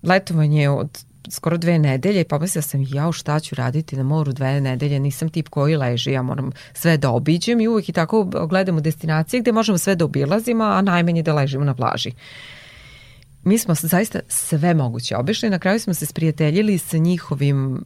[0.04, 4.62] letovanje od skoro dve nedelje i pomislila sam ja šta ću raditi na moru dve
[4.62, 7.62] nedelje, nisam tip koji leži, ja moram sve da obiđem.
[7.62, 11.66] I uvek i tako gledamo destinacije gde možemo sve da obilazimo, a najmanje da ležimo
[11.66, 12.12] na plaži
[13.44, 15.50] mi smo zaista sve moguće obišli.
[15.50, 17.84] Na kraju smo se sprijateljili sa njihovim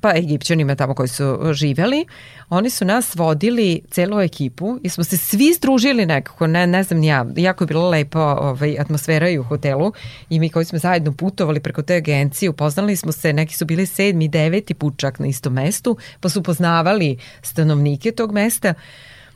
[0.00, 2.06] pa egipćanima tamo koji su živeli.
[2.48, 7.02] Oni su nas vodili celu ekipu i smo se svi združili nekako, ne, ne znam
[7.02, 9.92] ja, jako je bila lepa ovaj, atmosfera i u hotelu
[10.30, 13.86] i mi koji smo zajedno putovali preko te agencije, upoznali smo se, neki su bili
[13.86, 18.74] sedmi, deveti put čak na istom mestu, pa su poznavali stanovnike tog mesta.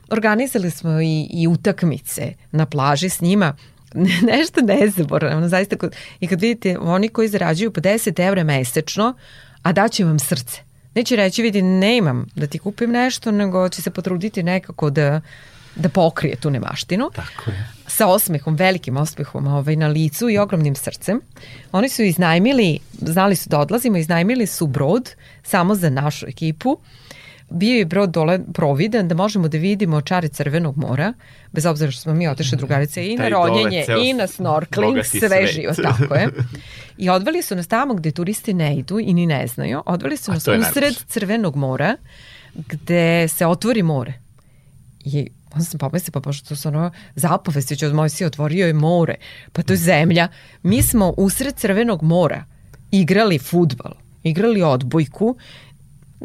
[0.09, 3.55] Organizali smo i, i utakmice na plaži s njima,
[4.33, 9.13] nešto nezaboravno, zaista kod, i kad vidite oni koji zarađuju po 10 evra mesečno,
[9.61, 10.61] a daće vam srce.
[10.95, 15.21] Neće reći, vidi, ne imam da ti kupim nešto, nego će se potruditi nekako da,
[15.75, 17.09] da pokrije tu nemaštinu.
[17.15, 17.69] Tako je.
[17.87, 21.21] Sa osmehom, velikim osmehom ovaj, na licu i ogromnim srcem.
[21.71, 26.77] Oni su iznajmili, znali su da odlazimo, iznajmili su brod samo za našu ekipu.
[27.49, 31.13] Bio je brod dole providan da možemo da vidimo čare Crvenog mora,
[31.51, 35.53] bez obzira što smo mi otišli drugarice i na ronjenje i na snorkling, sve svet.
[35.53, 36.29] živo, tako je.
[36.97, 39.81] I odveli su nas tamo gde turisti ne idu i ni ne znaju.
[39.85, 41.05] Odveli su A nas usred najlepše.
[41.07, 41.95] Crvenog mora,
[42.55, 44.13] gde se otvori more.
[45.05, 49.15] I onda sam pomislila, pa pošto su ono zapovesti će od Mojsija otvorio je more,
[49.51, 50.27] pa to je zemlja.
[50.63, 52.45] Mi smo usred Crvenog mora
[52.91, 53.91] igrali futbal,
[54.23, 55.37] igrali odbojku,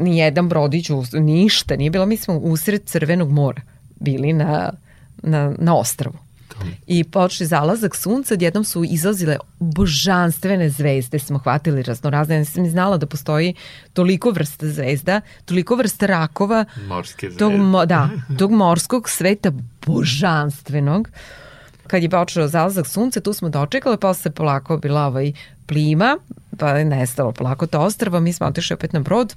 [0.00, 3.62] nijedan brodić, us- ništa nije bilo, mi smo usred Crvenog mora
[3.96, 4.72] bili na,
[5.22, 6.16] na, na ostravu.
[6.86, 12.70] I počne zalazak sunca, odjednom su izlazile božanstvene zvezde, smo hvatili raznorazne, ja nisam ni
[12.70, 13.54] znala da postoji
[13.92, 17.38] toliko vrsta zvezda, toliko vrsta rakova, Morske zvezde.
[17.38, 19.52] tog, mo, da, tog morskog sveta
[19.86, 21.08] božanstvenog.
[21.86, 25.32] Kad je počeo zalazak sunca, tu smo dočekali, posle polako bila ovaj
[25.66, 26.18] plima,
[26.58, 29.34] pa je nestalo polako to ostrvo, mi smo otišli opet na brod,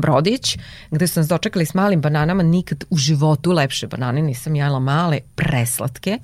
[0.00, 0.58] brodić,
[0.90, 5.20] gde su nas dočekali s malim bananama, nikad u životu lepše banane, nisam jela male,
[5.34, 6.18] preslatke,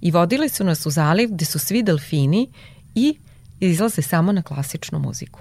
[0.00, 2.48] i vodili su nas u zaliv gde su svi delfini
[2.94, 3.16] i
[3.60, 5.40] izlaze samo na klasičnu muziku.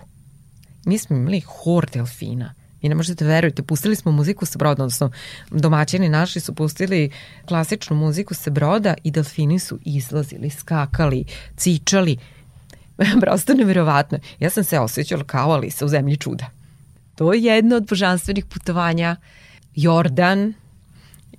[0.86, 2.54] Mi smo imali hor delfina.
[2.82, 5.12] I ne možete verujete, pustili smo muziku sa broda, odnosno
[5.52, 7.12] domaćini naši su pustili
[7.46, 11.26] klasičnu muziku sa broda i delfini su izlazili, skakali,
[11.58, 12.18] cičali.
[13.22, 14.20] Prosto neverovatno.
[14.40, 16.61] Ja sam se osjećala kao Alisa u zemlji čuda.
[17.22, 19.16] To je jedno od božanstvenih putovanja.
[19.76, 20.54] Jordan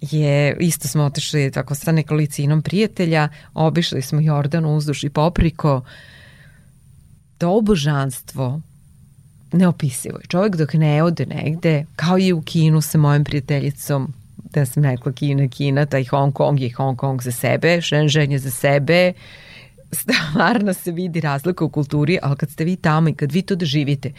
[0.00, 5.82] je, isto smo otišli tako sa nekolicinom prijatelja, obišli smo Jordan uzduž i popriko.
[7.38, 8.60] To božanstvo
[9.52, 10.26] neopisivo je.
[10.28, 15.12] Čovjek dok ne ode negde, kao i u Kinu sa mojom prijateljicom, da sam rekla
[15.12, 19.12] Kina, Kina, taj Hong Kong je Hong Kong za sebe, Shenzhen je za sebe,
[19.92, 23.54] stvarno se vidi razlika u kulturi, ali kad ste vi tamo i kad vi to
[23.54, 24.12] doživite,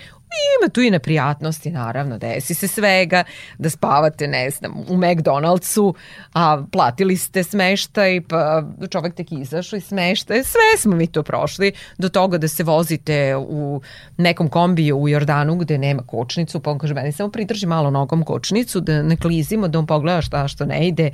[0.61, 3.24] ima tu i neprijatnosti, naravno, desi se svega,
[3.57, 5.93] da spavate, ne znam, u McDonald'su,
[6.34, 11.71] a platili ste smeštaj, pa čovek tek izašao i smeštaj, sve smo mi to prošli,
[11.97, 13.82] do toga da se vozite u
[14.17, 18.24] nekom kombiju u Jordanu gde nema kočnicu, pa on kaže, meni samo pridrži malo nogom
[18.24, 21.11] kočnicu, da ne klizimo, da on pogleda šta što ne ide,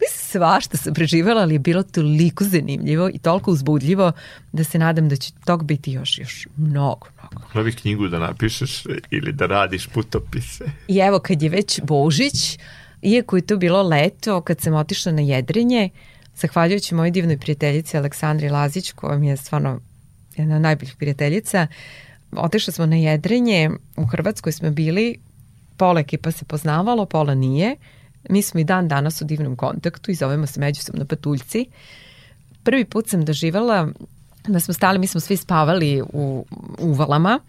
[0.00, 4.12] Mislim, svašta sam preživjela, ali je bilo toliko zanimljivo i toliko uzbudljivo
[4.52, 7.46] da se nadam da će tog biti još, još mnogo, mnogo.
[7.54, 10.64] Novi knjigu da napišeš ili da radiš putopise.
[10.88, 12.58] I evo, kad je već Božić,
[13.02, 15.90] iako je to bilo leto, kad sam otišla na jedrenje,
[16.36, 19.80] zahvaljujući mojoj divnoj prijateljici Aleksandri Lazić, koja mi je stvarno
[20.36, 21.66] jedna od najboljih prijateljica,
[22.32, 25.16] otišla smo na jedrenje, u Hrvatskoj smo bili,
[25.76, 27.76] pola ekipa se poznavalo, pola nije,
[28.30, 31.66] Mi smo i dan danas u divnom kontaktu i zovemo se međusobno patuljci.
[32.62, 33.88] Prvi put sam doživala
[34.48, 36.46] da smo stali, mi smo svi spavali u
[36.78, 37.40] uvalama.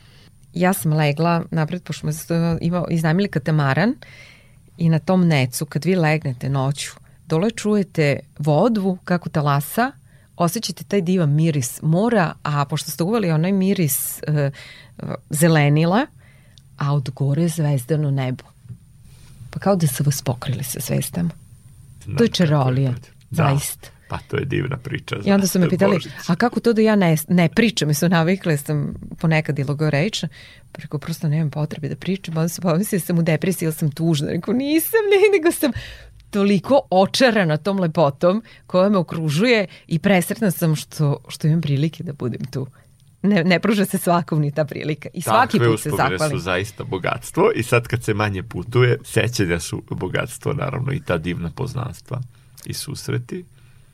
[0.54, 3.96] Ja sam legla napred, pošto smo imao, iznajmili katamaran
[4.78, 6.92] i na tom necu, kad vi legnete noću,
[7.28, 9.92] dole čujete vodu kako talasa,
[10.36, 14.52] osjećate taj divan miris mora, a pošto ste uvali onaj miris uh,
[15.30, 16.06] zelenila,
[16.78, 18.44] a od gore zvezdano nebo.
[19.58, 21.30] Pa kao da su vas pokrili sa zvestama.
[22.04, 22.92] Znam To je čarolija,
[23.30, 23.50] Da.
[23.50, 23.90] zaista.
[24.10, 25.16] Pa to je divna priča.
[25.26, 26.12] I onda su me pitali, Božić.
[26.28, 27.90] a kako to da ja ne, ne pričam?
[27.90, 30.30] I su navikle, sam ponekad i logorečna.
[30.72, 32.38] Pa rekao, prosto nemam potrebe da pričam.
[32.38, 34.28] Onda su pomislili da sam u depresiji ili sam tužna.
[34.28, 35.72] Rekao, nisam, ne, nego sam
[36.30, 42.14] toliko očarana tom lepotom koja me okružuje i presretna sam što, što imam prilike da
[42.14, 42.68] budem tu.
[43.28, 45.10] Ne, ne pruža se svakom ni ta prilika.
[45.14, 46.40] I svaki Takve put se uspomene zahvalim.
[46.40, 51.18] su zaista bogatstvo i sad kad se manje putuje, sećanja su bogatstvo, naravno i ta
[51.18, 52.22] divna poznanstva
[52.66, 53.46] i susreti.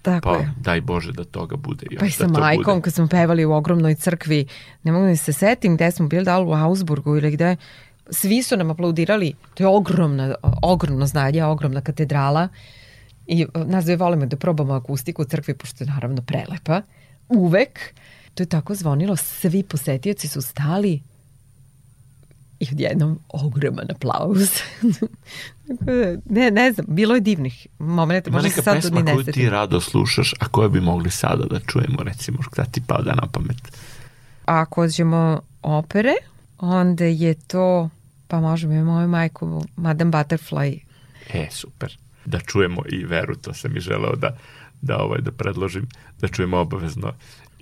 [0.02, 0.54] Tako Pa je.
[0.58, 2.00] daj Bože da toga bude još.
[2.00, 2.82] Pa i da sa to majkom, bude.
[2.82, 4.46] kad smo pevali u ogromnoj crkvi,
[4.84, 7.56] ne mogu da se setim gde smo bili, da li u Augsburgu ili gde,
[8.10, 12.48] svi su nam aplaudirali, to je ogromna, ogromno znanje, ogromna katedrala
[13.28, 16.82] i e, nas dve volimo da probamo akustiku u crkvi, pošto je naravno prelepa,
[17.30, 17.80] uvek,
[18.36, 21.02] to je tako zvonilo, svi posetioci su stali
[22.60, 24.50] i odjednom ogroman aplauz.
[26.26, 30.34] Ne, ne znam, bilo je divnih momenta, Ima neka sad pesma koju ti rado slušaš,
[30.40, 33.72] a koje bi mogli sada da čujemo, recimo, šta ti pada na pamet?
[34.46, 36.14] ako ćemo opere,
[36.58, 37.90] onda je to,
[38.28, 40.80] pa možemo i moju majku, Madame Butterfly.
[41.34, 41.98] E, super.
[42.26, 44.38] Da čujemo i veru, to sam i želeo da,
[44.82, 45.88] da, ovaj, da predložim,
[46.22, 47.14] da čujemo obavezno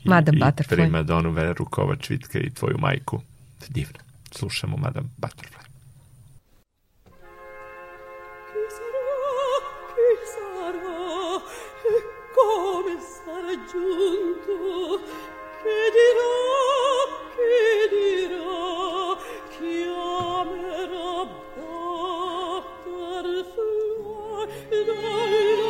[0.04, 0.76] Madam Butterfly.
[0.76, 3.22] Prima Donove rukova čvitke i tvoju majku.
[3.70, 4.00] Divno.
[4.32, 5.62] Slušamo Madam Butterfly.
[12.36, 14.56] come sarà giunto
[15.62, 16.36] che dirò
[17.36, 17.56] che
[17.96, 19.18] dirò
[19.54, 21.20] chiamerà
[21.56, 22.72] Butterfly
[24.88, 25.61] dal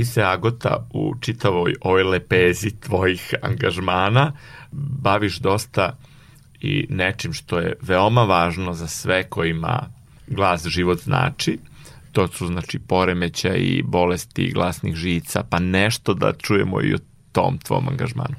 [0.00, 4.32] ti se, Agota, u čitavoj ovoj lepezi tvojih angažmana
[4.72, 5.96] baviš dosta
[6.60, 9.88] i nečim što je veoma važno za sve kojima
[10.26, 11.58] glas život znači.
[12.12, 16.98] To su znači poremeća i bolesti glasnih žica, pa nešto da čujemo i o
[17.32, 18.34] tom tvom angažmanu.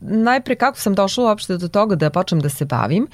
[0.00, 3.06] Najpre kako sam došla uopšte do toga da počnem da se bavim,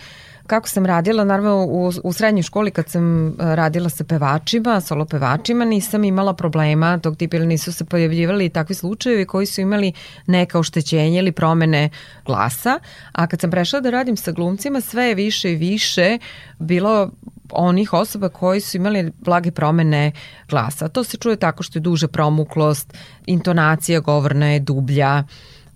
[0.47, 5.05] kako sam radila, naravno u, u srednjoj školi kad sam e, radila sa pevačima, solo
[5.05, 9.93] pevačima, nisam imala problema tog tipa ili nisu se pojavljivali takvi slučajevi koji su imali
[10.27, 11.91] neka oštećenja ili promene
[12.27, 12.79] glasa,
[13.13, 16.19] a kad sam prešla da radim sa glumcima, sve je više i više
[16.59, 17.11] bilo
[17.51, 20.13] onih osoba koji su imali blage promene
[20.49, 20.89] glasa.
[20.89, 22.95] To se čuje tako što je duže promuklost,
[23.27, 25.25] intonacija govorna je dublja,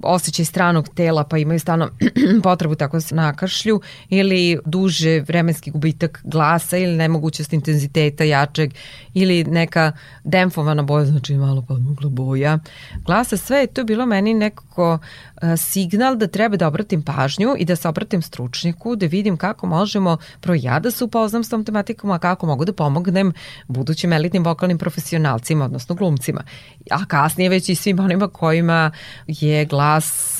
[0.02, 1.90] osjećaj stranog tela pa imaju stano
[2.42, 8.72] potrebu tako da se nakašlju ili duže vremenski gubitak glasa ili nemogućnost intenziteta jačeg
[9.14, 9.92] ili neka
[10.24, 12.58] demfovana boja, znači malo podmugla boja
[13.06, 13.36] glasa.
[13.36, 14.98] Sve je to bilo meni nekako
[15.56, 20.16] signal da treba da obratim pažnju i da se obratim stručnjaku, da vidim kako možemo
[20.40, 23.32] pro ja da se upoznam s tom tematikom, a kako mogu da pomognem
[23.68, 26.42] budućim elitnim vokalnim profesionalcima, odnosno glumcima.
[26.90, 28.90] A kasnije već i svim onima kojima
[29.26, 29.89] je glas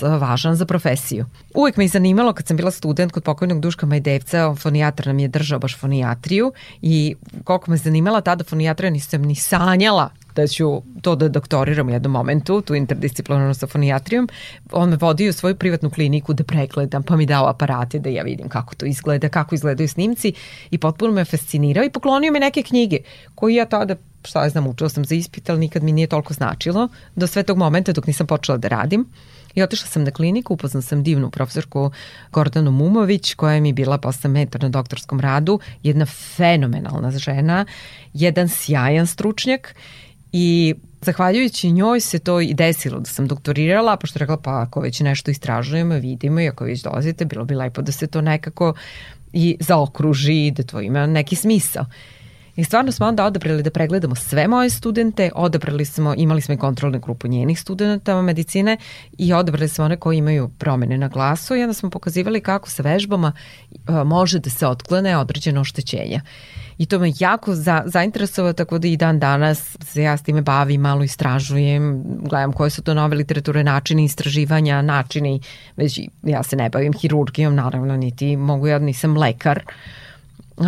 [0.03, 1.27] važan za profesiju.
[1.55, 5.29] Uvijek me je zanimalo kad sam bila student kod pokojnog Duška Majdevca, fonijatar nam je
[5.29, 11.17] držao baš fonijatriju i koliko me zanimala tada fonijatrija nisam ni sanjala da ću to
[11.17, 14.29] da doktoriram u jednom momentu, tu interdisciplinarnu sa fonijatrijom.
[14.73, 18.23] On me vodio u svoju privatnu kliniku da pregledam, pa mi dao aparate da ja
[18.23, 20.33] vidim kako to izgleda, kako izgledaju snimci
[20.71, 22.99] i potpuno me fascinirao i poklonio mi neke knjige
[23.35, 26.89] koje ja tada šta znam, učila sam za ispit, ali nikad mi nije toliko značilo
[27.17, 29.07] do sve tog momenta dok nisam počela da radim.
[29.55, 31.91] I otišla sam na kliniku, upoznam sam divnu profesorku
[32.33, 37.65] Gordanu Mumović, koja je mi bila posle mentor na doktorskom radu, jedna fenomenalna žena,
[38.15, 39.75] jedan sjajan stručnjak
[40.33, 45.01] I zahvaljujući njoj se to i desilo da sam doktorirala, pošto rekla pa ako već
[45.01, 48.75] nešto istražujemo, vidimo i ako već dolazite, bilo bi lepo da se to nekako
[49.33, 51.87] i zaokruži i da to ima neki smisao.
[52.61, 56.59] I stvarno smo onda odabrali da pregledamo sve moje studente, odabrali smo, imali smo i
[56.59, 58.77] kontrolnu grupu njenih studenta medicine
[59.19, 62.83] i odabrali smo one koji imaju promene na glasu i onda smo pokazivali kako sa
[62.83, 63.33] vežbama
[64.05, 66.21] može da se otklone određeno oštećenja.
[66.79, 70.43] I to me jako za, zainteresovao, tako da i dan danas se ja s time
[70.43, 75.41] bavim, malo istražujem, gledam koje su to nove literature, načini istraživanja, načini,
[75.77, 79.63] već ja se ne bavim hirurgijom, naravno, niti mogu ja, nisam lekar,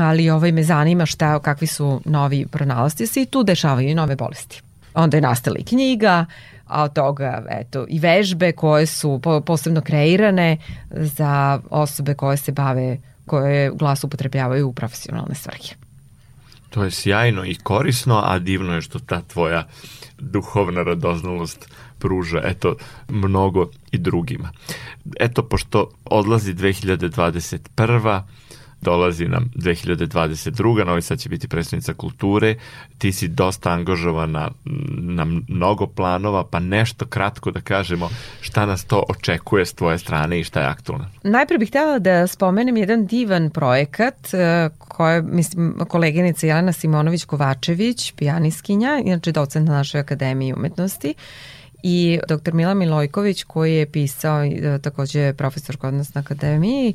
[0.00, 4.16] ali ovaj me zanima šta, kakvi su novi pronalasti se i tu dešavaju i nove
[4.16, 4.62] bolesti.
[4.94, 6.26] Onda je nastala i knjiga,
[6.66, 10.56] a od toga eto, i vežbe koje su posebno kreirane
[10.90, 15.74] za osobe koje se bave, koje glas upotrebljavaju u profesionalne svrhe.
[16.70, 19.66] To je sjajno i korisno, a divno je što ta tvoja
[20.18, 21.68] duhovna radoznalost
[21.98, 22.76] pruža eto
[23.08, 24.50] mnogo i drugima.
[25.20, 28.22] Eto pošto odlazi 2021
[28.82, 30.84] dolazi nam 2022.
[30.84, 32.54] Novi Sad će biti predstavnica kulture.
[32.98, 34.50] Ti si dosta angažovana
[34.98, 38.08] na mnogo planova, pa nešto kratko da kažemo
[38.40, 41.06] šta nas to očekuje s tvoje strane i šta je aktualno.
[41.22, 49.00] Najpre bih htjela da spomenem jedan divan projekat e, koje, mislim, koleginica Jelena Simonović-Kovačević, pijaniskinja,
[49.04, 51.14] inače docent na našoj akademiji umetnosti,
[51.82, 52.54] i dr.
[52.54, 56.94] Mila Milojković koji je pisao, e, takođe profesor kod nas na akademiji,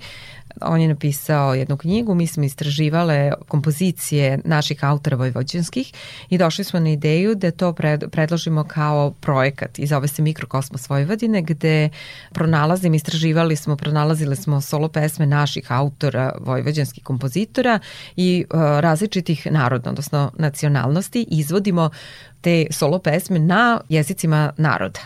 [0.61, 5.93] on je napisao jednu knjigu, mi smo istraživale kompozicije naših autora vojvođanskih
[6.29, 10.89] i došli smo na ideju da to pred, predložimo kao projekat i zove se Mikrokosmos
[10.89, 11.89] Vojvodine gde
[12.31, 17.79] pronalazim, istraživali smo, pronalazili smo solo pesme naših autora vojvođanskih kompozitora
[18.15, 21.89] i uh, različitih naroda, odnosno nacionalnosti izvodimo
[22.47, 24.99] te solo pesme na jezicima naroda.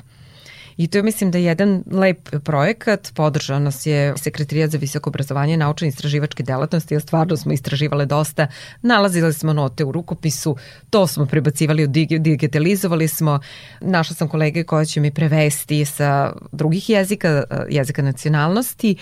[0.78, 5.10] I to je mislim da je jedan lep projekat, podržao nas je Sekretarijat za visoko
[5.10, 8.48] obrazovanje i naučne istraživačke delatnosti, a stvarno smo istraživale dosta,
[8.82, 10.56] nalazili smo note u rukopisu,
[10.90, 11.88] to smo prebacivali,
[12.20, 13.40] digitalizovali smo,
[13.82, 18.96] našla sam kolege koja će mi prevesti sa drugih jezika, jezika nacionalnosti,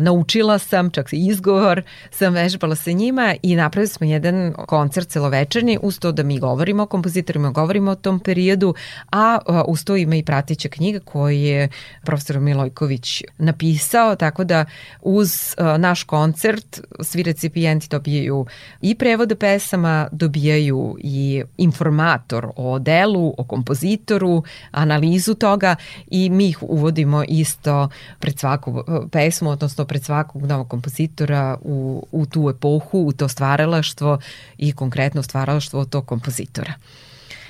[0.00, 5.78] naučila sam, čak i izgovor sam vežbala sa njima i napravili smo jedan koncert celovečerni,
[5.82, 8.74] uz to da mi govorimo o kompozitorima, govorimo o tom periodu,
[9.12, 9.38] a
[9.68, 11.68] uz to ima i pratića knjiga koji je
[12.02, 14.64] profesor Milojković napisao, tako da
[15.02, 18.46] uz uh, naš koncert svi recipijenti dobijaju
[18.80, 25.76] i prevode pesama, dobijaju i informator o delu, o kompozitoru, analizu toga
[26.10, 27.88] i mi ih uvodimo isto
[28.18, 33.28] pred svaku uh, pesmu, odnosno pred svakog novog kompozitora u, u tu epohu, u to
[33.28, 34.18] stvaralaštvo
[34.58, 36.72] i konkretno stvaralaštvo tog kompozitora.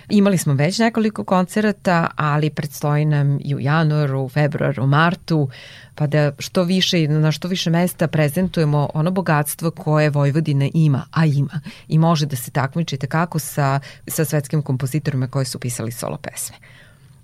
[0.09, 5.49] Imali smo već nekoliko koncerata, ali predstoji nam i u januaru, februaru, martu,
[5.95, 11.27] pa da što više na što više mesta prezentujemo ono bogatstvo koje Vojvodina ima, a
[11.27, 11.61] ima.
[11.89, 16.57] I može da se takmičite kako sa, sa svetskim kompozitorima koji su pisali solo pesme.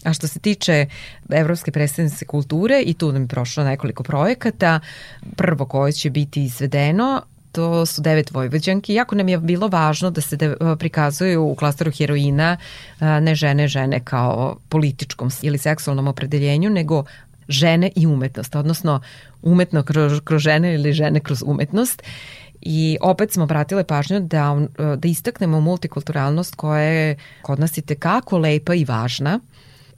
[0.05, 0.87] A što se tiče
[1.31, 4.81] Evropske predstavnice kulture, i tu nam je prošlo nekoliko projekata,
[5.37, 7.23] prvo koje će biti izvedeno,
[7.53, 8.95] to su devet vojvođanki.
[8.95, 12.57] Jako nam je bilo važno da se de, prikazuju u klasteru heroina
[13.01, 17.05] ne žene žene kao političkom ili seksualnom opredeljenju, nego
[17.49, 19.01] žene i umetnost, odnosno
[19.43, 22.03] umetno kroz, kroz žene ili žene kroz umetnost.
[22.61, 24.57] I opet smo obratile pažnju da,
[24.97, 29.41] da istaknemo multikulturalnost koja je kod nas i tekako lepa i važna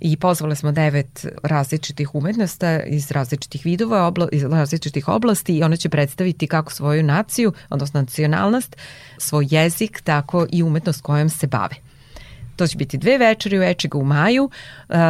[0.04, 5.76] i pozvali smo devet različitih umetnosta iz različitih vidova, obla, iz različitih oblasti i ona
[5.76, 8.76] će predstaviti kako svoju naciju, odnosno nacionalnost,
[9.18, 11.91] svoj jezik, tako i umetnost kojom se bave.
[12.56, 14.50] To će biti dve večeri u Ečiga u maju,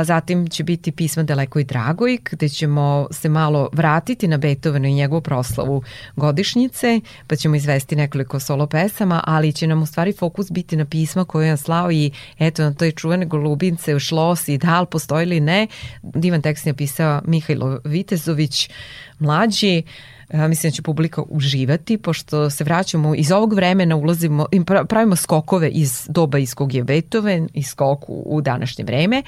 [0.04, 4.94] zatim će biti pisma Daleko i Dragoj, gde ćemo se malo vratiti na Beethovenu i
[4.94, 5.82] njegovu proslavu
[6.16, 10.84] godišnjice, pa ćemo izvesti nekoliko solo pesama, ali će nam u stvari fokus biti na
[10.84, 15.22] pisma koje je slao i eto na toj čuvene golubince, šlos i da li postoji
[15.22, 15.66] ili ne.
[16.02, 18.70] Divan tekst je pisao Mihajlo Vitezović,
[19.18, 19.82] mlađi,
[20.32, 24.46] mislim da će publika uživati, pošto se vraćamo iz ovog vremena, ulazimo,
[24.88, 29.22] pravimo skokove iz doba iz kog je Beethoven i skok u, današnje vreme,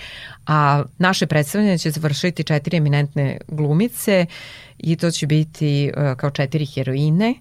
[0.46, 4.26] a naše predstavljanje će završiti četiri eminentne glumice
[4.78, 7.34] i to će biti kao četiri heroine,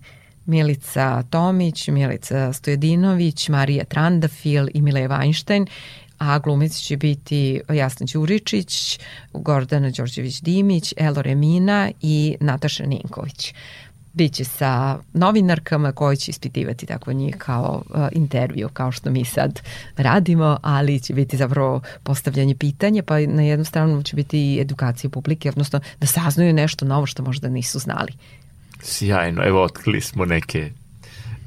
[0.45, 5.67] Milica Tomić, Milica Stojedinović, Marija Trandafil i Mileva Weinstein
[6.17, 8.99] a glumici će biti Jasna Đuričić,
[9.33, 13.53] Gordana Đorđević-Dimić, Elo Remina i Nataša Ninković.
[14.13, 19.61] Biće sa novinarkama koji će ispitivati tako njih kao uh, intervju, kao što mi sad
[19.97, 25.09] radimo, ali će biti zapravo postavljanje pitanja, pa na jednu stranu će biti i edukacija
[25.09, 28.13] publike, odnosno da saznaju nešto novo što možda nisu znali.
[28.81, 30.71] Sjajno, evo otkrili smo neke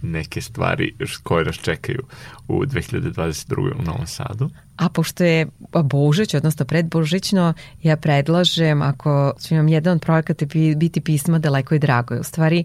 [0.07, 2.03] neke stvari koje nas čekaju
[2.49, 3.81] u 2022.
[3.81, 4.51] u Novom Sadu.
[4.77, 5.47] A pošto je
[5.85, 10.47] Božić, odnosno predbožićno, ja predlažem, ako će vam jedan od projekata
[10.77, 12.21] biti pisma daleko i drago.
[12.21, 12.65] U stvari,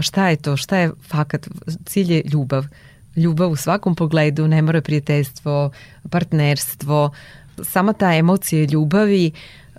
[0.00, 0.56] šta je to?
[0.56, 1.48] Šta je fakat?
[1.84, 2.64] Cilj je ljubav.
[3.16, 5.70] Ljubav u svakom pogledu, ne mora prijateljstvo,
[6.10, 7.10] partnerstvo,
[7.62, 9.32] sama ta emocija ljubavi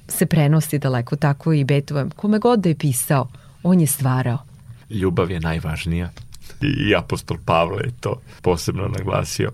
[0.07, 2.09] se prenosi daleko, tako i Beethoven.
[2.09, 3.27] Kome god da je pisao,
[3.63, 4.37] on je stvarao.
[4.89, 6.09] Ljubav je najvažnija
[6.87, 9.51] i apostol Pavle je to posebno naglasio.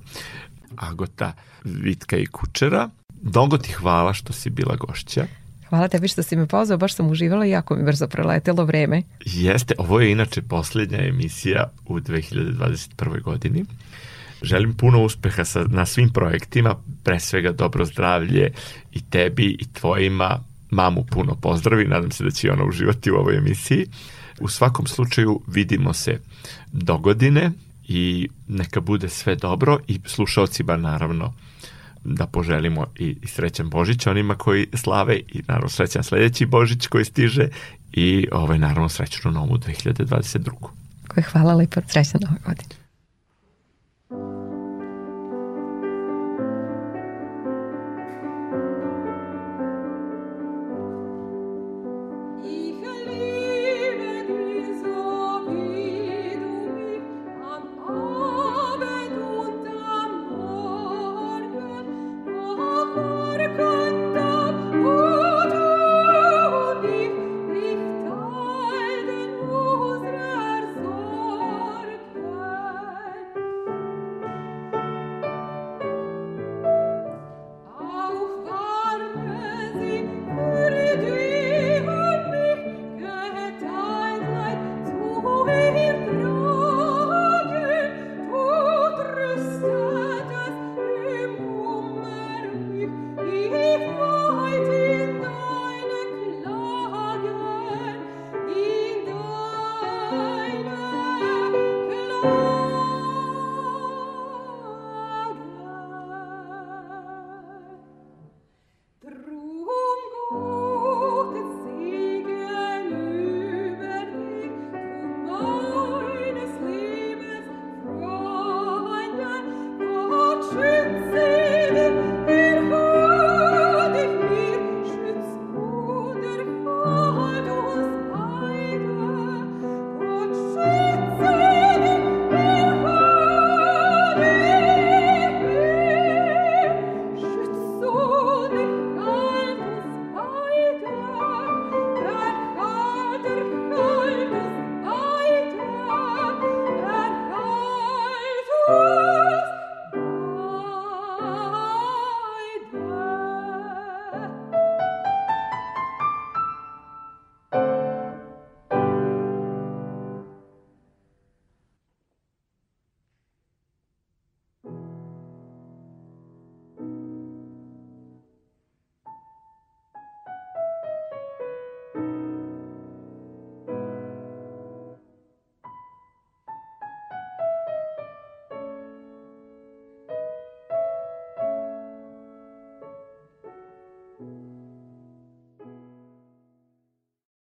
[0.75, 1.33] Agota,
[1.63, 2.89] Vitka i Kučera,
[3.21, 5.25] mnogo ti hvala što si bila gošća.
[5.69, 9.01] Hvala tebi što si me pozvao, baš sam uživala i jako mi brzo preletelo vreme.
[9.25, 13.21] Jeste, ovo je inače poslednja emisija u 2021.
[13.21, 13.65] godini.
[14.41, 18.51] Želim puno uspeha sa, na svim projektima, pre svega dobro zdravlje
[18.91, 20.39] i tebi i tvojima.
[20.69, 23.87] Mamu puno pozdravi, nadam se da će ona uživati u ovoj emisiji.
[24.43, 26.19] U svakom slučaju vidimo se
[26.71, 27.51] do godine
[27.87, 31.33] i neka bude sve dobro i slušalcima naravno
[32.03, 37.05] da poželimo i, i srećan Božić onima koji slave i naravno srećan sledeći Božić koji
[37.05, 37.47] stiže
[37.93, 40.49] i ovaj naravno srećnu novu 2022.
[41.07, 42.82] Koje hvala lepo, srećan nove godine.